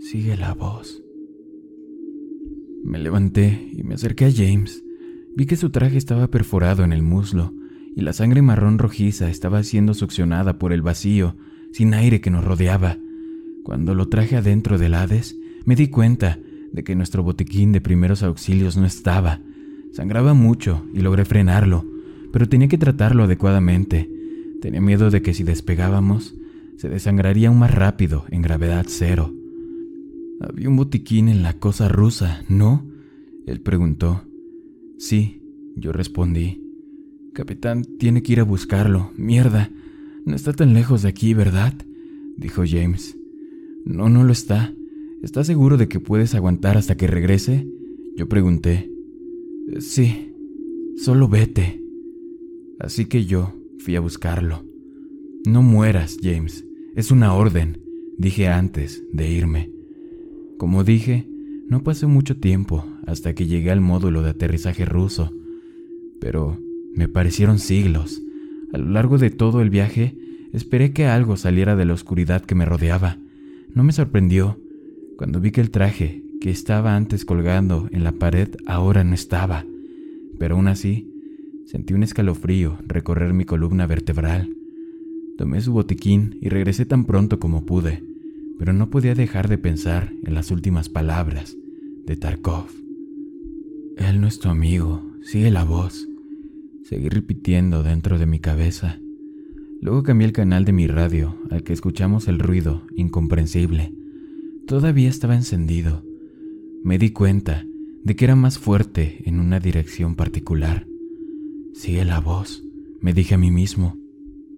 Sigue 0.00 0.36
la 0.36 0.54
voz. 0.54 1.03
Me 2.84 2.98
levanté 2.98 3.70
y 3.72 3.82
me 3.82 3.94
acerqué 3.94 4.26
a 4.26 4.30
James. 4.30 4.84
Vi 5.34 5.46
que 5.46 5.56
su 5.56 5.70
traje 5.70 5.96
estaba 5.96 6.28
perforado 6.28 6.84
en 6.84 6.92
el 6.92 7.02
muslo 7.02 7.54
y 7.96 8.02
la 8.02 8.12
sangre 8.12 8.42
marrón 8.42 8.78
rojiza 8.78 9.30
estaba 9.30 9.62
siendo 9.62 9.94
succionada 9.94 10.58
por 10.58 10.70
el 10.70 10.82
vacío, 10.82 11.34
sin 11.72 11.94
aire 11.94 12.20
que 12.20 12.30
nos 12.30 12.44
rodeaba. 12.44 12.98
Cuando 13.62 13.94
lo 13.94 14.08
traje 14.08 14.36
adentro 14.36 14.76
del 14.76 14.92
Hades, 14.94 15.34
me 15.64 15.76
di 15.76 15.88
cuenta 15.88 16.38
de 16.72 16.84
que 16.84 16.94
nuestro 16.94 17.22
botiquín 17.22 17.72
de 17.72 17.80
primeros 17.80 18.22
auxilios 18.22 18.76
no 18.76 18.84
estaba. 18.84 19.40
Sangraba 19.92 20.34
mucho 20.34 20.84
y 20.92 21.00
logré 21.00 21.24
frenarlo, 21.24 21.86
pero 22.32 22.50
tenía 22.50 22.68
que 22.68 22.78
tratarlo 22.78 23.24
adecuadamente. 23.24 24.10
Tenía 24.60 24.82
miedo 24.82 25.10
de 25.10 25.22
que 25.22 25.32
si 25.32 25.42
despegábamos, 25.42 26.34
se 26.76 26.90
desangraría 26.90 27.48
aún 27.48 27.60
más 27.60 27.72
rápido 27.72 28.26
en 28.28 28.42
gravedad 28.42 28.84
cero. 28.88 29.32
Había 30.40 30.68
un 30.68 30.76
botiquín 30.76 31.28
en 31.28 31.42
la 31.42 31.54
cosa 31.54 31.88
rusa, 31.88 32.44
¿no? 32.48 32.86
Él 33.46 33.60
preguntó. 33.60 34.22
Sí, 34.98 35.42
yo 35.76 35.92
respondí. 35.92 36.62
Capitán, 37.32 37.84
tiene 37.98 38.22
que 38.22 38.32
ir 38.32 38.40
a 38.40 38.44
buscarlo. 38.44 39.12
Mierda. 39.16 39.70
No 40.24 40.34
está 40.34 40.52
tan 40.52 40.72
lejos 40.74 41.02
de 41.02 41.08
aquí, 41.08 41.34
¿verdad? 41.34 41.74
dijo 42.36 42.62
James. 42.66 43.16
No, 43.84 44.08
no 44.08 44.24
lo 44.24 44.32
está. 44.32 44.72
¿Estás 45.22 45.46
seguro 45.46 45.76
de 45.76 45.88
que 45.88 46.00
puedes 46.00 46.34
aguantar 46.34 46.76
hasta 46.76 46.96
que 46.96 47.06
regrese? 47.06 47.66
Yo 48.16 48.28
pregunté. 48.28 48.90
Sí, 49.80 50.34
solo 50.96 51.28
vete. 51.28 51.82
Así 52.78 53.06
que 53.06 53.24
yo 53.24 53.54
fui 53.78 53.96
a 53.96 54.00
buscarlo. 54.00 54.64
No 55.46 55.62
mueras, 55.62 56.18
James. 56.22 56.64
Es 56.94 57.10
una 57.10 57.34
orden, 57.34 57.82
dije 58.18 58.48
antes 58.48 59.02
de 59.12 59.30
irme. 59.30 59.73
Como 60.64 60.82
dije, 60.82 61.28
no 61.68 61.82
pasó 61.82 62.08
mucho 62.08 62.38
tiempo 62.38 62.86
hasta 63.06 63.34
que 63.34 63.46
llegué 63.46 63.70
al 63.70 63.82
módulo 63.82 64.22
de 64.22 64.30
aterrizaje 64.30 64.86
ruso, 64.86 65.30
pero 66.22 66.58
me 66.94 67.06
parecieron 67.06 67.58
siglos. 67.58 68.22
A 68.72 68.78
lo 68.78 68.88
largo 68.88 69.18
de 69.18 69.28
todo 69.28 69.60
el 69.60 69.68
viaje, 69.68 70.16
esperé 70.54 70.94
que 70.94 71.04
algo 71.04 71.36
saliera 71.36 71.76
de 71.76 71.84
la 71.84 71.92
oscuridad 71.92 72.46
que 72.46 72.54
me 72.54 72.64
rodeaba. 72.64 73.18
No 73.74 73.84
me 73.84 73.92
sorprendió 73.92 74.58
cuando 75.18 75.38
vi 75.38 75.50
que 75.50 75.60
el 75.60 75.70
traje 75.70 76.24
que 76.40 76.48
estaba 76.48 76.96
antes 76.96 77.26
colgando 77.26 77.86
en 77.92 78.02
la 78.02 78.12
pared 78.12 78.48
ahora 78.66 79.04
no 79.04 79.12
estaba, 79.12 79.66
pero 80.38 80.54
aún 80.56 80.68
así 80.68 81.12
sentí 81.66 81.92
un 81.92 82.02
escalofrío 82.02 82.78
recorrer 82.86 83.34
mi 83.34 83.44
columna 83.44 83.86
vertebral. 83.86 84.48
Tomé 85.36 85.60
su 85.60 85.74
botiquín 85.74 86.38
y 86.40 86.48
regresé 86.48 86.86
tan 86.86 87.04
pronto 87.04 87.38
como 87.38 87.66
pude 87.66 88.13
pero 88.58 88.72
no 88.72 88.90
podía 88.90 89.14
dejar 89.14 89.48
de 89.48 89.58
pensar 89.58 90.12
en 90.24 90.34
las 90.34 90.50
últimas 90.50 90.88
palabras 90.88 91.56
de 92.06 92.16
Tarkov. 92.16 92.66
Él 93.96 94.20
no 94.20 94.26
es 94.26 94.38
tu 94.38 94.48
amigo, 94.48 95.02
sigue 95.22 95.50
la 95.50 95.64
voz. 95.64 96.08
Seguí 96.82 97.08
repitiendo 97.08 97.82
dentro 97.82 98.18
de 98.18 98.26
mi 98.26 98.40
cabeza. 98.40 99.00
Luego 99.80 100.02
cambié 100.02 100.26
el 100.26 100.32
canal 100.32 100.64
de 100.64 100.72
mi 100.72 100.86
radio 100.86 101.38
al 101.50 101.62
que 101.62 101.72
escuchamos 101.72 102.28
el 102.28 102.38
ruido 102.38 102.82
incomprensible. 102.96 103.94
Todavía 104.66 105.08
estaba 105.08 105.34
encendido. 105.34 106.04
Me 106.82 106.98
di 106.98 107.10
cuenta 107.10 107.64
de 108.02 108.16
que 108.16 108.24
era 108.24 108.36
más 108.36 108.58
fuerte 108.58 109.22
en 109.24 109.40
una 109.40 109.60
dirección 109.60 110.14
particular. 110.14 110.86
Sigue 111.72 112.04
la 112.04 112.20
voz, 112.20 112.62
me 113.00 113.12
dije 113.12 113.34
a 113.34 113.38
mí 113.38 113.50
mismo. 113.50 113.96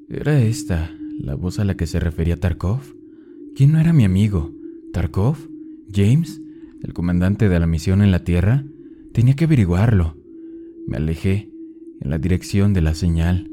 ¿Era 0.09 0.41
esta 0.41 0.97
la 1.19 1.35
voz 1.35 1.59
a 1.59 1.65
la 1.65 1.77
que 1.77 1.87
se 1.87 2.01
refería 2.01 2.37
Tarkov? 2.37 2.96
¿Quién 3.57 3.73
no 3.73 3.81
era 3.81 3.95
mi 3.95 4.05
amigo? 4.05 4.53
¿Tarkov? 4.93 5.39
¿James? 5.91 6.43
¿El 6.83 6.93
comandante 6.93 7.49
de 7.49 7.59
la 7.59 7.67
misión 7.67 8.03
en 8.03 8.11
la 8.11 8.23
Tierra? 8.23 8.67
Tenía 9.15 9.35
que 9.35 9.45
averiguarlo. 9.45 10.15
Me 10.87 10.99
alejé 10.99 11.51
en 12.03 12.11
la 12.11 12.19
dirección 12.19 12.75
de 12.75 12.83
la 12.83 12.95
señal. 12.95 13.51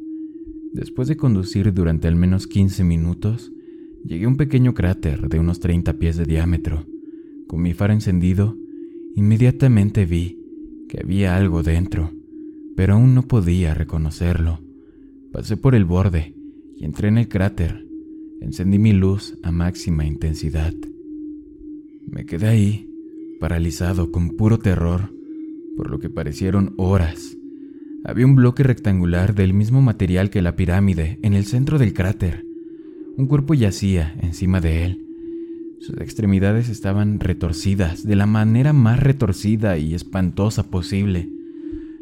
Después 0.74 1.08
de 1.08 1.16
conducir 1.16 1.74
durante 1.74 2.10
al 2.10 2.18
menos 2.18 2.48
15 2.48 2.84
minutos, 2.84 3.54
llegué 4.04 4.26
a 4.26 4.28
un 4.28 4.36
pequeño 4.36 4.74
cráter 4.74 5.30
de 5.30 5.40
unos 5.40 5.62
30 5.62 5.94
pies 5.94 6.18
de 6.18 6.26
diámetro. 6.26 6.86
Con 7.48 7.62
mi 7.62 7.74
faro 7.74 7.94
encendido, 7.94 8.58
inmediatamente 9.16 10.06
vi 10.06 10.38
que 10.90 11.00
había 11.00 11.38
algo 11.38 11.64
dentro, 11.64 12.12
pero 12.76 12.96
aún 12.96 13.16
no 13.16 13.26
podía 13.26 13.74
reconocerlo. 13.74 14.60
Pasé 15.32 15.56
por 15.56 15.76
el 15.76 15.86
borde 15.86 16.36
y 16.76 16.84
entré 16.84 17.08
en 17.08 17.20
el 17.20 17.30
cráter 17.30 17.88
Encendí 18.42 18.80
mi 18.80 18.94
luz 18.94 19.38
a 19.44 19.52
máxima 19.52 20.06
intensidad. 20.06 20.74
Me 22.06 22.26
quedé 22.26 22.48
ahí, 22.48 22.90
paralizado 23.40 24.12
con 24.12 24.32
puro 24.32 24.60
terror, 24.60 25.14
por 25.76 25.90
lo 25.90 26.00
que 26.00 26.10
parecieron 26.10 26.74
horas. 26.78 27.38
Había 28.06 28.26
un 28.26 28.36
bloque 28.36 28.64
rectangular 28.64 29.34
del 29.34 29.54
mismo 29.54 29.82
material 29.82 30.30
que 30.30 30.42
la 30.42 30.56
pirámide 30.56 31.20
en 31.24 31.34
el 31.34 31.46
centro 31.46 31.80
del 31.80 31.94
cráter. 31.94 32.46
Un 33.18 33.28
cuerpo 33.28 33.54
yacía 33.54 34.16
encima 34.22 34.60
de 34.60 34.86
él. 34.86 35.06
Sus 35.80 35.98
extremidades 35.98 36.70
estaban 36.70 37.20
retorcidas 37.20 38.04
de 38.04 38.16
la 38.16 38.26
manera 38.26 38.74
más 38.74 39.00
retorcida 39.00 39.78
y 39.78 39.94
espantosa 39.94 40.70
posible. 40.70 41.30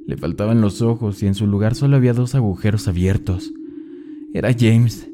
Le 0.07 0.17
faltaban 0.17 0.61
los 0.61 0.81
ojos 0.81 1.21
y 1.21 1.27
en 1.27 1.35
su 1.35 1.47
lugar 1.47 1.75
solo 1.75 1.97
había 1.97 2.13
dos 2.13 2.35
agujeros 2.35 2.87
abiertos. 2.87 3.53
Era 4.33 4.55
James, 4.57 5.11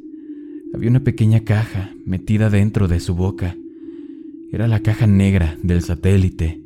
había 0.78 0.92
una 0.92 1.04
pequeña 1.04 1.40
caja 1.40 1.96
metida 2.06 2.52
dentro 2.52 2.88
de 2.88 3.00
su 3.00 3.16
boca. 3.16 3.58
Era 4.52 4.68
la 4.68 4.82
caja 4.82 5.08
negra 5.08 5.58
del 5.63 5.82
satélite. 5.82 6.62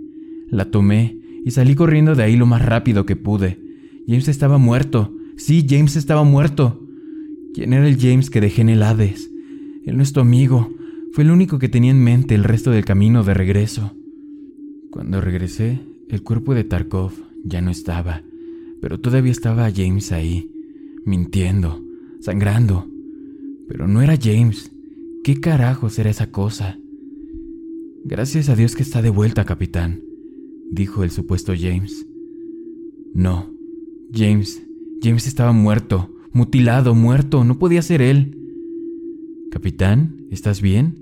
La 0.49 0.65
tomé 0.65 1.17
y 1.45 1.51
salí 1.51 1.75
corriendo 1.75 2.13
de 2.13 2.23
ahí 2.23 2.35
lo 2.35 2.45
más 2.45 2.63
rápido 2.63 3.05
que 3.05 3.15
pude. 3.15 3.57
James 4.05 4.27
estaba 4.27 4.57
muerto. 4.57 5.15
Sí, 5.37 5.65
James 5.67 5.95
estaba 5.95 6.25
muerto. 6.25 6.85
¿Quién 7.53 7.71
era 7.71 7.87
el 7.87 7.97
James 7.97 8.29
que 8.29 8.41
dejé 8.41 8.63
en 8.63 8.69
el 8.69 8.83
Hades? 8.83 9.31
Él 9.85 9.95
no 9.95 10.03
es 10.03 10.11
tu 10.11 10.19
amigo. 10.19 10.69
Fue 11.13 11.23
el 11.23 11.31
único 11.31 11.57
que 11.57 11.69
tenía 11.69 11.91
en 11.91 12.03
mente 12.03 12.35
el 12.35 12.43
resto 12.43 12.69
del 12.69 12.83
camino 12.83 13.23
de 13.23 13.33
regreso. 13.33 13.95
Cuando 14.91 15.21
regresé, 15.21 15.79
el 16.09 16.21
cuerpo 16.21 16.53
de 16.53 16.65
Tarkov 16.65 17.13
ya 17.45 17.61
no 17.61 17.71
estaba, 17.71 18.23
pero 18.81 18.99
todavía 18.99 19.31
estaba 19.31 19.71
James 19.73 20.11
ahí, 20.11 20.51
mintiendo, 21.05 21.81
sangrando, 22.19 22.90
pero 23.71 23.87
no 23.87 24.01
era 24.01 24.17
James. 24.21 24.69
¿Qué 25.23 25.39
carajos 25.39 25.97
era 25.97 26.09
esa 26.09 26.29
cosa? 26.29 26.77
Gracias 28.03 28.49
a 28.49 28.55
Dios 28.57 28.75
que 28.75 28.83
está 28.83 29.01
de 29.01 29.09
vuelta, 29.09 29.45
capitán, 29.45 30.01
dijo 30.69 31.05
el 31.05 31.09
supuesto 31.09 31.53
James. 31.57 32.05
No, 33.13 33.49
James, 34.13 34.61
James 35.01 35.25
estaba 35.25 35.53
muerto, 35.53 36.13
mutilado, 36.33 36.95
muerto, 36.95 37.45
no 37.45 37.59
podía 37.59 37.81
ser 37.81 38.01
él. 38.01 38.37
Capitán, 39.51 40.17
¿estás 40.31 40.61
bien? 40.61 40.97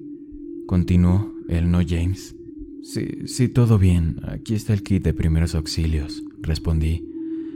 Continuó 0.67 1.33
el 1.47 1.71
no 1.71 1.79
James. 1.79 2.35
Sí, 2.83 3.07
sí, 3.25 3.47
todo 3.47 3.79
bien. 3.79 4.17
Aquí 4.27 4.53
está 4.53 4.73
el 4.73 4.83
kit 4.83 5.03
de 5.03 5.15
primeros 5.15 5.55
auxilios, 5.55 6.23
respondí. 6.39 7.03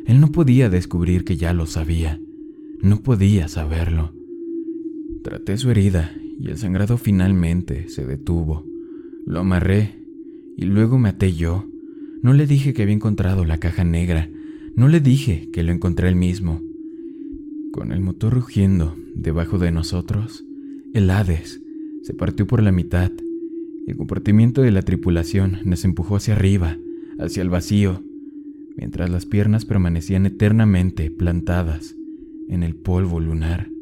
Él 0.08 0.19
no 0.19 0.32
podía 0.32 0.71
descubrir 0.71 1.23
que 1.23 1.38
ya 1.38 1.54
lo 1.54 1.67
sabía. 1.67 2.19
No 2.82 3.04
podía 3.04 3.47
saberlo. 3.47 4.23
Traté 5.24 5.58
su 5.58 5.72
herida 5.72 6.14
y 6.38 6.50
el 6.50 6.58
sangrado 6.58 6.98
finalmente 6.98 7.88
se 7.88 8.06
detuvo. 8.06 8.66
Lo 9.26 9.40
amarré 9.40 9.96
y 10.58 10.66
luego 10.66 11.00
me 11.00 11.08
até 11.08 11.32
yo. 11.32 11.66
No 12.22 12.34
le 12.34 12.46
dije 12.46 12.74
que 12.74 12.84
había 12.84 12.94
encontrado 12.96 13.46
la 13.46 13.58
caja 13.58 13.86
negra, 13.86 14.30
no 14.76 14.90
le 14.90 15.00
dije 15.00 15.50
que 15.54 15.64
lo 15.64 15.72
encontré 15.72 16.10
él 16.10 16.18
mismo. 16.18 16.62
Con 17.72 17.94
el 17.94 18.02
motor 18.02 18.34
rugiendo 18.34 18.98
debajo 19.16 19.60
de 19.60 19.72
nosotros, 19.72 20.44
el 20.94 21.10
Hades 21.10 21.62
se 22.02 22.14
partió 22.14 22.46
por 22.46 22.62
la 22.62 22.74
mitad. 22.74 23.12
El 23.88 23.96
compartimiento 23.96 24.62
de 24.62 24.72
la 24.72 24.82
tripulación 24.82 25.60
nos 25.64 25.86
empujó 25.86 26.18
hacia 26.18 26.34
arriba, 26.34 26.78
hacia 27.18 27.42
el 27.44 27.50
vacío, 27.50 28.04
mientras 28.76 29.10
las 29.10 29.26
piernas 29.26 29.64
permanecían 29.64 30.26
eternamente 30.26 31.12
plantadas 31.12 31.96
en 32.50 32.64
el 32.64 32.76
polvo 32.76 33.22
lunar. 33.22 33.73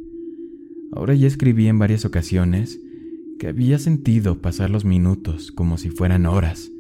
Ahora 0.92 1.14
ya 1.16 1.28
escribí 1.28 1.68
en 1.68 1.80
varias 1.80 2.06
ocasiones 2.06 2.80
que 3.40 3.48
había 3.48 3.80
sentido 3.80 4.42
pasar 4.42 4.70
los 4.70 4.86
minutos 4.86 5.52
como 5.52 5.78
si 5.78 5.90
fueran 5.90 6.26
horas. 6.26 6.72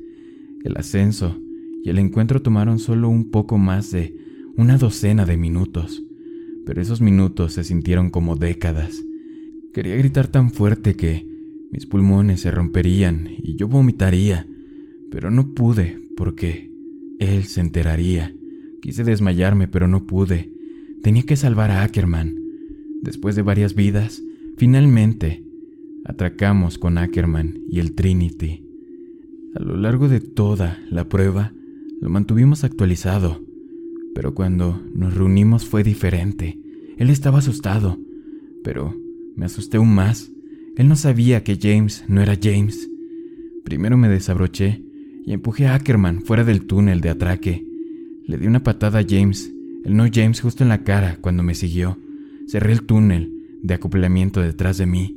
El 0.63 0.77
ascenso 0.77 1.39
y 1.83 1.89
el 1.89 1.97
encuentro 1.97 2.41
tomaron 2.41 2.79
solo 2.79 3.09
un 3.09 3.31
poco 3.31 3.57
más 3.57 3.91
de 3.91 4.15
una 4.57 4.77
docena 4.77 5.25
de 5.25 5.37
minutos 5.37 6.03
pero 6.65 6.81
esos 6.81 7.01
minutos 7.01 7.53
se 7.53 7.63
sintieron 7.63 8.09
como 8.09 8.35
décadas. 8.35 9.03
Quería 9.73 9.95
gritar 9.95 10.27
tan 10.27 10.51
fuerte 10.51 10.95
que 10.95 11.27
mis 11.71 11.85
pulmones 11.85 12.41
se 12.41 12.51
romperían 12.51 13.27
y 13.41 13.55
yo 13.55 13.67
vomitaría, 13.67 14.47
pero 15.09 15.31
no 15.31 15.53
pude 15.53 15.99
porque 16.15 16.71
él 17.19 17.45
se 17.45 17.61
enteraría. 17.61 18.33
Quise 18.81 19.03
desmayarme, 19.03 19.67
pero 19.67 19.87
no 19.87 20.05
pude. 20.05 20.51
Tenía 21.03 21.23
que 21.23 21.35
salvar 21.35 21.71
a 21.71 21.83
Ackerman. 21.83 22.40
Después 23.01 23.35
de 23.35 23.41
varias 23.41 23.75
vidas, 23.75 24.21
finalmente 24.57 25.43
atracamos 26.05 26.77
con 26.77 26.97
Ackerman 26.97 27.59
y 27.69 27.79
el 27.79 27.93
Trinity. 27.93 28.65
A 29.55 29.61
lo 29.61 29.75
largo 29.75 30.07
de 30.07 30.19
toda 30.21 30.79
la 30.89 31.09
prueba, 31.09 31.53
lo 31.99 32.09
mantuvimos 32.09 32.63
actualizado 32.63 33.41
pero 34.13 34.33
cuando 34.33 34.81
nos 34.93 35.13
reunimos 35.13 35.65
fue 35.65 35.83
diferente. 35.83 36.59
Él 36.97 37.09
estaba 37.09 37.39
asustado, 37.39 37.99
pero 38.63 38.95
me 39.35 39.45
asusté 39.45 39.77
aún 39.77 39.93
más. 39.93 40.31
Él 40.77 40.87
no 40.87 40.95
sabía 40.95 41.43
que 41.43 41.57
James 41.61 42.03
no 42.07 42.21
era 42.21 42.37
James. 42.41 42.89
Primero 43.63 43.97
me 43.97 44.09
desabroché 44.09 44.83
y 45.25 45.33
empujé 45.33 45.67
a 45.67 45.75
Ackerman 45.75 46.21
fuera 46.21 46.43
del 46.43 46.65
túnel 46.65 47.01
de 47.01 47.09
atraque. 47.09 47.65
Le 48.25 48.37
di 48.37 48.47
una 48.47 48.63
patada 48.63 48.99
a 48.99 49.05
James, 49.07 49.51
el 49.83 49.95
no 49.95 50.05
James 50.11 50.41
justo 50.41 50.63
en 50.63 50.69
la 50.69 50.83
cara 50.83 51.17
cuando 51.21 51.43
me 51.43 51.55
siguió. 51.55 51.97
Cerré 52.51 52.73
el 52.73 52.83
túnel 52.83 53.31
de 53.63 53.75
acoplamiento 53.75 54.41
detrás 54.41 54.77
de 54.77 54.85
mí. 54.85 55.15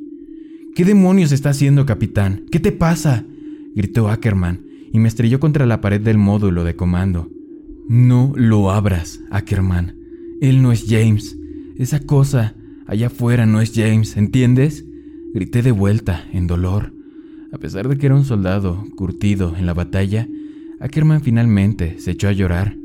¿Qué 0.77 0.85
demonios 0.85 1.33
está 1.33 1.51
haciendo, 1.51 1.85
capitán? 1.85 2.44
¿Qué 2.53 2.61
te 2.61 2.70
pasa? 2.70 3.25
gritó 3.75 4.09
Ackerman 4.09 4.64
y 4.92 5.01
me 5.01 5.09
estrelló 5.09 5.40
contra 5.40 5.66
la 5.66 5.81
pared 5.81 6.01
del 6.01 6.16
módulo 6.16 6.62
de 6.62 6.77
comando. 6.77 7.29
No 7.88 8.33
lo 8.37 8.70
abras, 8.70 9.18
Ackerman. 9.33 9.97
Él 10.40 10.62
no 10.62 10.70
es 10.70 10.85
James. 10.88 11.37
Esa 11.77 11.99
cosa 11.99 12.55
allá 12.87 13.09
afuera 13.09 13.47
no 13.47 13.61
es 13.61 13.73
James, 13.75 14.16
¿entiendes? 14.16 14.85
Grité 15.35 15.62
de 15.62 15.73
vuelta, 15.73 16.29
en 16.33 16.47
dolor. 16.47 16.94
A 17.53 17.59
pesar 17.59 17.88
de 17.88 17.99
que 17.99 18.07
era 18.07 18.14
un 18.14 18.25
soldado 18.25 18.85
curtido 18.94 19.57
en 19.59 19.66
la 19.66 19.75
batalla, 19.75 20.29
Ackerman 20.79 21.20
finalmente 21.20 21.99
se 21.99 22.12
echó 22.12 22.29
a 22.29 22.33
llorar. 22.33 22.77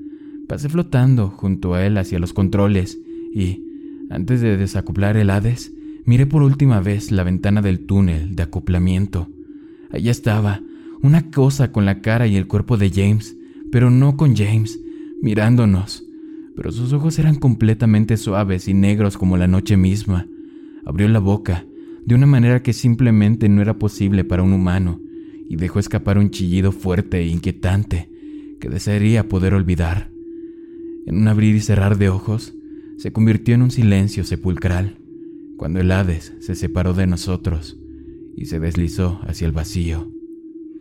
Pasé 0.48 0.70
flotando 0.70 1.28
junto 1.28 1.76
a 1.76 1.86
él 1.86 2.00
hacia 2.00 2.18
los 2.18 2.34
controles 2.34 2.98
y, 3.32 3.69
antes 4.10 4.42
de 4.42 4.58
desacoplar 4.58 5.18
el 5.18 5.30
Hades, 5.30 5.72
miré 6.06 6.26
por 6.26 6.42
última 6.42 6.80
vez 6.82 7.12
la 7.12 7.24
ventana 7.24 7.62
del 7.62 7.86
túnel 7.86 8.36
de 8.36 8.44
acoplamiento. 8.44 9.30
Allá 9.92 10.12
estaba, 10.12 10.62
una 11.02 11.32
cosa 11.32 11.72
con 11.72 11.86
la 11.86 12.02
cara 12.02 12.28
y 12.28 12.36
el 12.36 12.48
cuerpo 12.48 12.78
de 12.78 12.90
James, 12.90 13.38
pero 13.72 13.90
no 13.90 14.18
con 14.18 14.36
James 14.36 14.80
mirándonos, 15.22 16.04
pero 16.56 16.72
sus 16.72 16.94
ojos 16.94 17.20
eran 17.20 17.36
completamente 17.36 18.18
suaves 18.18 18.68
y 18.68 18.74
negros 18.74 19.18
como 19.18 19.38
la 19.38 19.48
noche 19.48 19.78
misma. 19.78 20.28
Abrió 20.86 21.08
la 21.08 21.20
boca, 21.20 21.66
de 22.06 22.16
una 22.16 22.26
manera 22.26 22.64
que 22.64 22.74
simplemente 22.74 23.48
no 23.50 23.62
era 23.62 23.78
posible 23.78 24.24
para 24.24 24.44
un 24.44 24.54
humano, 24.54 25.00
y 25.48 25.56
dejó 25.56 25.80
escapar 25.80 26.18
un 26.18 26.32
chillido 26.32 26.72
fuerte 26.72 27.20
e 27.20 27.28
inquietante 27.28 28.10
que 28.60 28.70
desearía 28.70 29.28
poder 29.28 29.54
olvidar. 29.54 30.12
En 31.06 31.18
un 31.18 31.28
abrir 31.28 31.56
y 31.56 31.62
cerrar 31.62 31.98
de 31.98 32.10
ojos, 32.10 32.54
se 33.00 33.14
convirtió 33.14 33.56
en 33.56 33.62
un 33.62 33.72
silencio 33.72 34.26
sepulcral, 34.26 34.98
cuando 35.56 35.80
el 35.80 35.90
Hades 35.90 36.34
se 36.42 36.54
separó 36.54 36.94
de 36.94 37.08
nosotros 37.08 37.80
y 38.36 38.46
se 38.46 38.60
deslizó 38.60 39.22
hacia 39.24 39.48
el 39.48 39.54
vacío. 39.54 40.12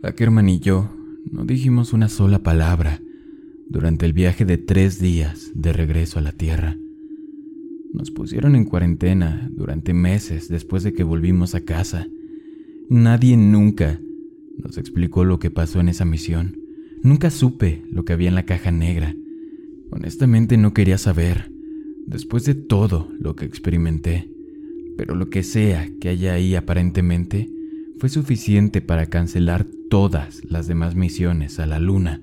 Ackerman 0.03 0.49
y 0.49 0.59
yo 0.59 0.93
no 1.31 1.45
dijimos 1.45 1.93
una 1.93 2.09
sola 2.09 2.43
palabra, 2.43 3.01
durante 3.69 4.05
el 4.05 4.11
viaje 4.13 4.43
de 4.43 4.57
tres 4.57 4.99
días 4.99 5.51
de 5.53 5.71
regreso 5.71 6.19
a 6.19 6.21
la 6.21 6.33
Tierra. 6.33 6.75
Nos 7.93 8.11
pusieron 8.11 8.55
en 8.55 8.65
cuarentena 8.65 9.49
durante 9.53 9.93
meses 9.93 10.49
después 10.49 10.83
de 10.83 10.91
que 10.91 11.03
volvimos 11.03 11.55
a 11.55 11.61
casa. 11.61 12.07
Nadie 12.89 13.37
nunca 13.37 14.01
nos 14.57 14.77
explicó 14.77 15.23
lo 15.23 15.39
que 15.39 15.51
pasó 15.51 15.79
en 15.79 15.87
esa 15.87 16.03
misión. 16.03 16.57
Nunca 17.01 17.29
supe 17.29 17.83
lo 17.91 18.03
que 18.03 18.13
había 18.13 18.27
en 18.27 18.35
la 18.35 18.45
caja 18.45 18.71
negra. 18.71 19.15
Honestamente 19.91 20.57
no 20.57 20.73
quería 20.73 20.97
saber, 20.97 21.51
después 22.09 22.43
de 22.45 22.55
todo 22.55 23.07
lo 23.19 23.35
que 23.35 23.45
experimenté. 23.45 24.29
Pero 24.97 25.15
lo 25.15 25.29
que 25.29 25.43
sea 25.43 25.87
que 26.01 26.09
haya 26.09 26.33
ahí 26.33 26.55
aparentemente 26.55 27.49
fue 27.99 28.09
suficiente 28.09 28.81
para 28.81 29.05
cancelar 29.05 29.65
todas 29.89 30.43
las 30.45 30.67
demás 30.67 30.95
misiones 30.95 31.59
a 31.59 31.65
la 31.65 31.79
luna 31.79 32.21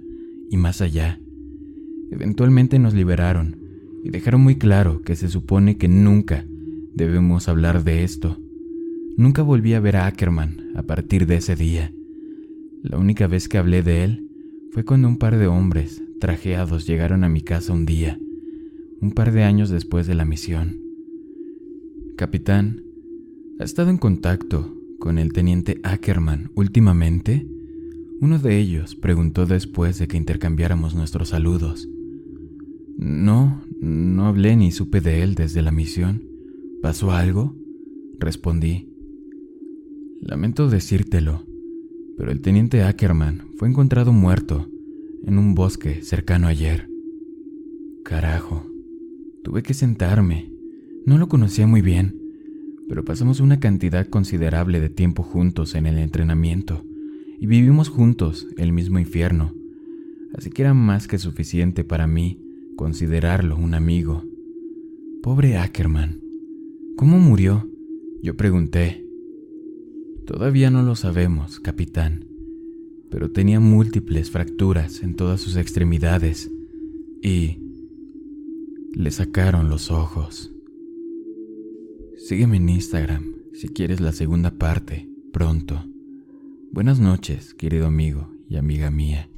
y 0.51 0.57
más 0.57 0.81
allá. 0.81 1.21
Eventualmente 2.11 2.79
nos 2.79 2.95
liberaron 2.95 3.57
y 4.05 4.11
dejaron 4.11 4.41
muy 4.41 4.57
claro 4.57 5.03
que 5.03 5.17
se 5.17 5.29
supone 5.29 5.77
que 5.77 5.89
nunca 5.89 6.45
debemos 6.95 7.49
hablar 7.49 7.85
de 7.85 8.05
esto. 8.05 8.39
Nunca 9.17 9.43
volví 9.43 9.75
a 9.75 9.81
ver 9.81 9.97
a 9.97 10.07
Ackerman 10.07 10.73
a 10.75 10.83
partir 10.83 11.27
de 11.27 11.37
ese 11.37 11.57
día. 11.57 11.93
La 12.83 12.99
única 12.99 13.27
vez 13.27 13.49
que 13.49 13.59
hablé 13.59 13.83
de 13.83 14.05
él 14.05 14.29
fue 14.73 14.85
cuando 14.85 15.09
un 15.09 15.17
par 15.19 15.37
de 15.37 15.47
hombres 15.47 16.03
trajeados 16.21 16.87
llegaron 16.87 17.25
a 17.25 17.29
mi 17.29 17.41
casa 17.41 17.73
un 17.73 17.87
día, 17.87 18.19
un 19.01 19.13
par 19.13 19.33
de 19.33 19.43
años 19.43 19.71
después 19.71 20.07
de 20.07 20.15
la 20.15 20.25
misión. 20.25 20.81
Capitán, 22.17 22.83
¿ha 23.59 23.65
estado 23.65 23.91
en 23.91 23.99
contacto 23.99 24.75
con 24.99 25.19
el 25.19 25.33
teniente 25.33 25.81
Ackerman 25.83 26.51
últimamente? 26.55 27.47
Uno 28.21 28.39
de 28.39 28.59
ellos 28.59 28.95
preguntó 28.95 29.45
después 29.45 29.99
de 29.99 30.09
que 30.09 30.17
intercambiáramos 30.17 30.95
nuestros 30.95 31.29
saludos. 31.29 31.89
No, 32.97 33.63
no 33.81 34.27
hablé 34.27 34.57
ni 34.57 34.73
supe 34.73 35.03
de 35.03 35.23
él 35.23 35.35
desde 35.35 35.61
la 35.61 35.73
misión. 35.73 36.23
¿Pasó 36.81 37.11
algo? 37.11 37.55
Respondí. 38.19 38.89
Lamento 40.23 40.71
decírtelo, 40.71 41.45
pero 42.17 42.33
el 42.33 42.41
teniente 42.41 42.83
Ackerman 42.83 43.51
fue 43.59 43.69
encontrado 43.69 44.13
muerto 44.13 44.71
en 45.25 45.39
un 45.39 45.55
bosque 45.55 46.03
cercano 46.03 46.47
ayer. 46.47 46.89
Carajo, 48.03 48.67
tuve 49.47 49.63
que 49.63 49.75
sentarme. 49.75 50.51
No 51.05 51.19
lo 51.19 51.29
conocía 51.29 51.69
muy 51.69 51.81
bien, 51.81 52.21
pero 52.89 53.05
pasamos 53.05 53.39
una 53.39 53.61
cantidad 53.61 54.09
considerable 54.09 54.81
de 54.81 54.89
tiempo 54.89 55.23
juntos 55.23 55.77
en 55.77 55.87
el 55.87 55.99
entrenamiento 55.99 56.85
y 57.39 57.47
vivimos 57.47 57.89
juntos 57.89 58.49
el 58.57 58.73
mismo 58.73 58.99
infierno, 58.99 59.55
así 60.35 60.51
que 60.51 60.63
era 60.63 60.75
más 60.75 61.07
que 61.07 61.19
suficiente 61.19 61.85
para 61.85 62.09
mí 62.09 62.41
considerarlo 62.75 63.57
un 63.57 63.75
amigo. 63.75 64.25
Pobre 65.23 65.59
Ackerman. 65.59 66.21
¿Cómo 66.97 67.21
murió? 67.21 67.71
Yo 68.25 68.37
pregunté. 68.37 69.07
Todavía 70.27 70.71
no 70.71 70.83
lo 70.83 70.97
sabemos, 70.97 71.61
capitán, 71.61 72.25
pero 73.13 73.31
tenía 73.31 73.61
múltiples 73.61 74.29
fracturas 74.29 75.05
en 75.05 75.15
todas 75.15 75.41
sus 75.41 75.55
extremidades 75.57 76.51
y 77.23 77.61
le 78.97 79.11
sacaron 79.11 79.69
los 79.69 79.91
ojos. 79.91 80.51
Sígueme 82.17 82.57
en 82.57 82.71
Instagram 82.71 83.35
si 83.53 83.69
quieres 83.69 84.01
la 84.01 84.11
segunda 84.11 84.53
parte, 84.53 85.07
pronto. 85.35 85.85
Buenas 86.73 86.99
noches, 86.99 87.53
querido 87.53 87.87
amigo 87.87 88.31
y 88.49 88.57
amiga 88.57 88.91
mía. 88.91 89.29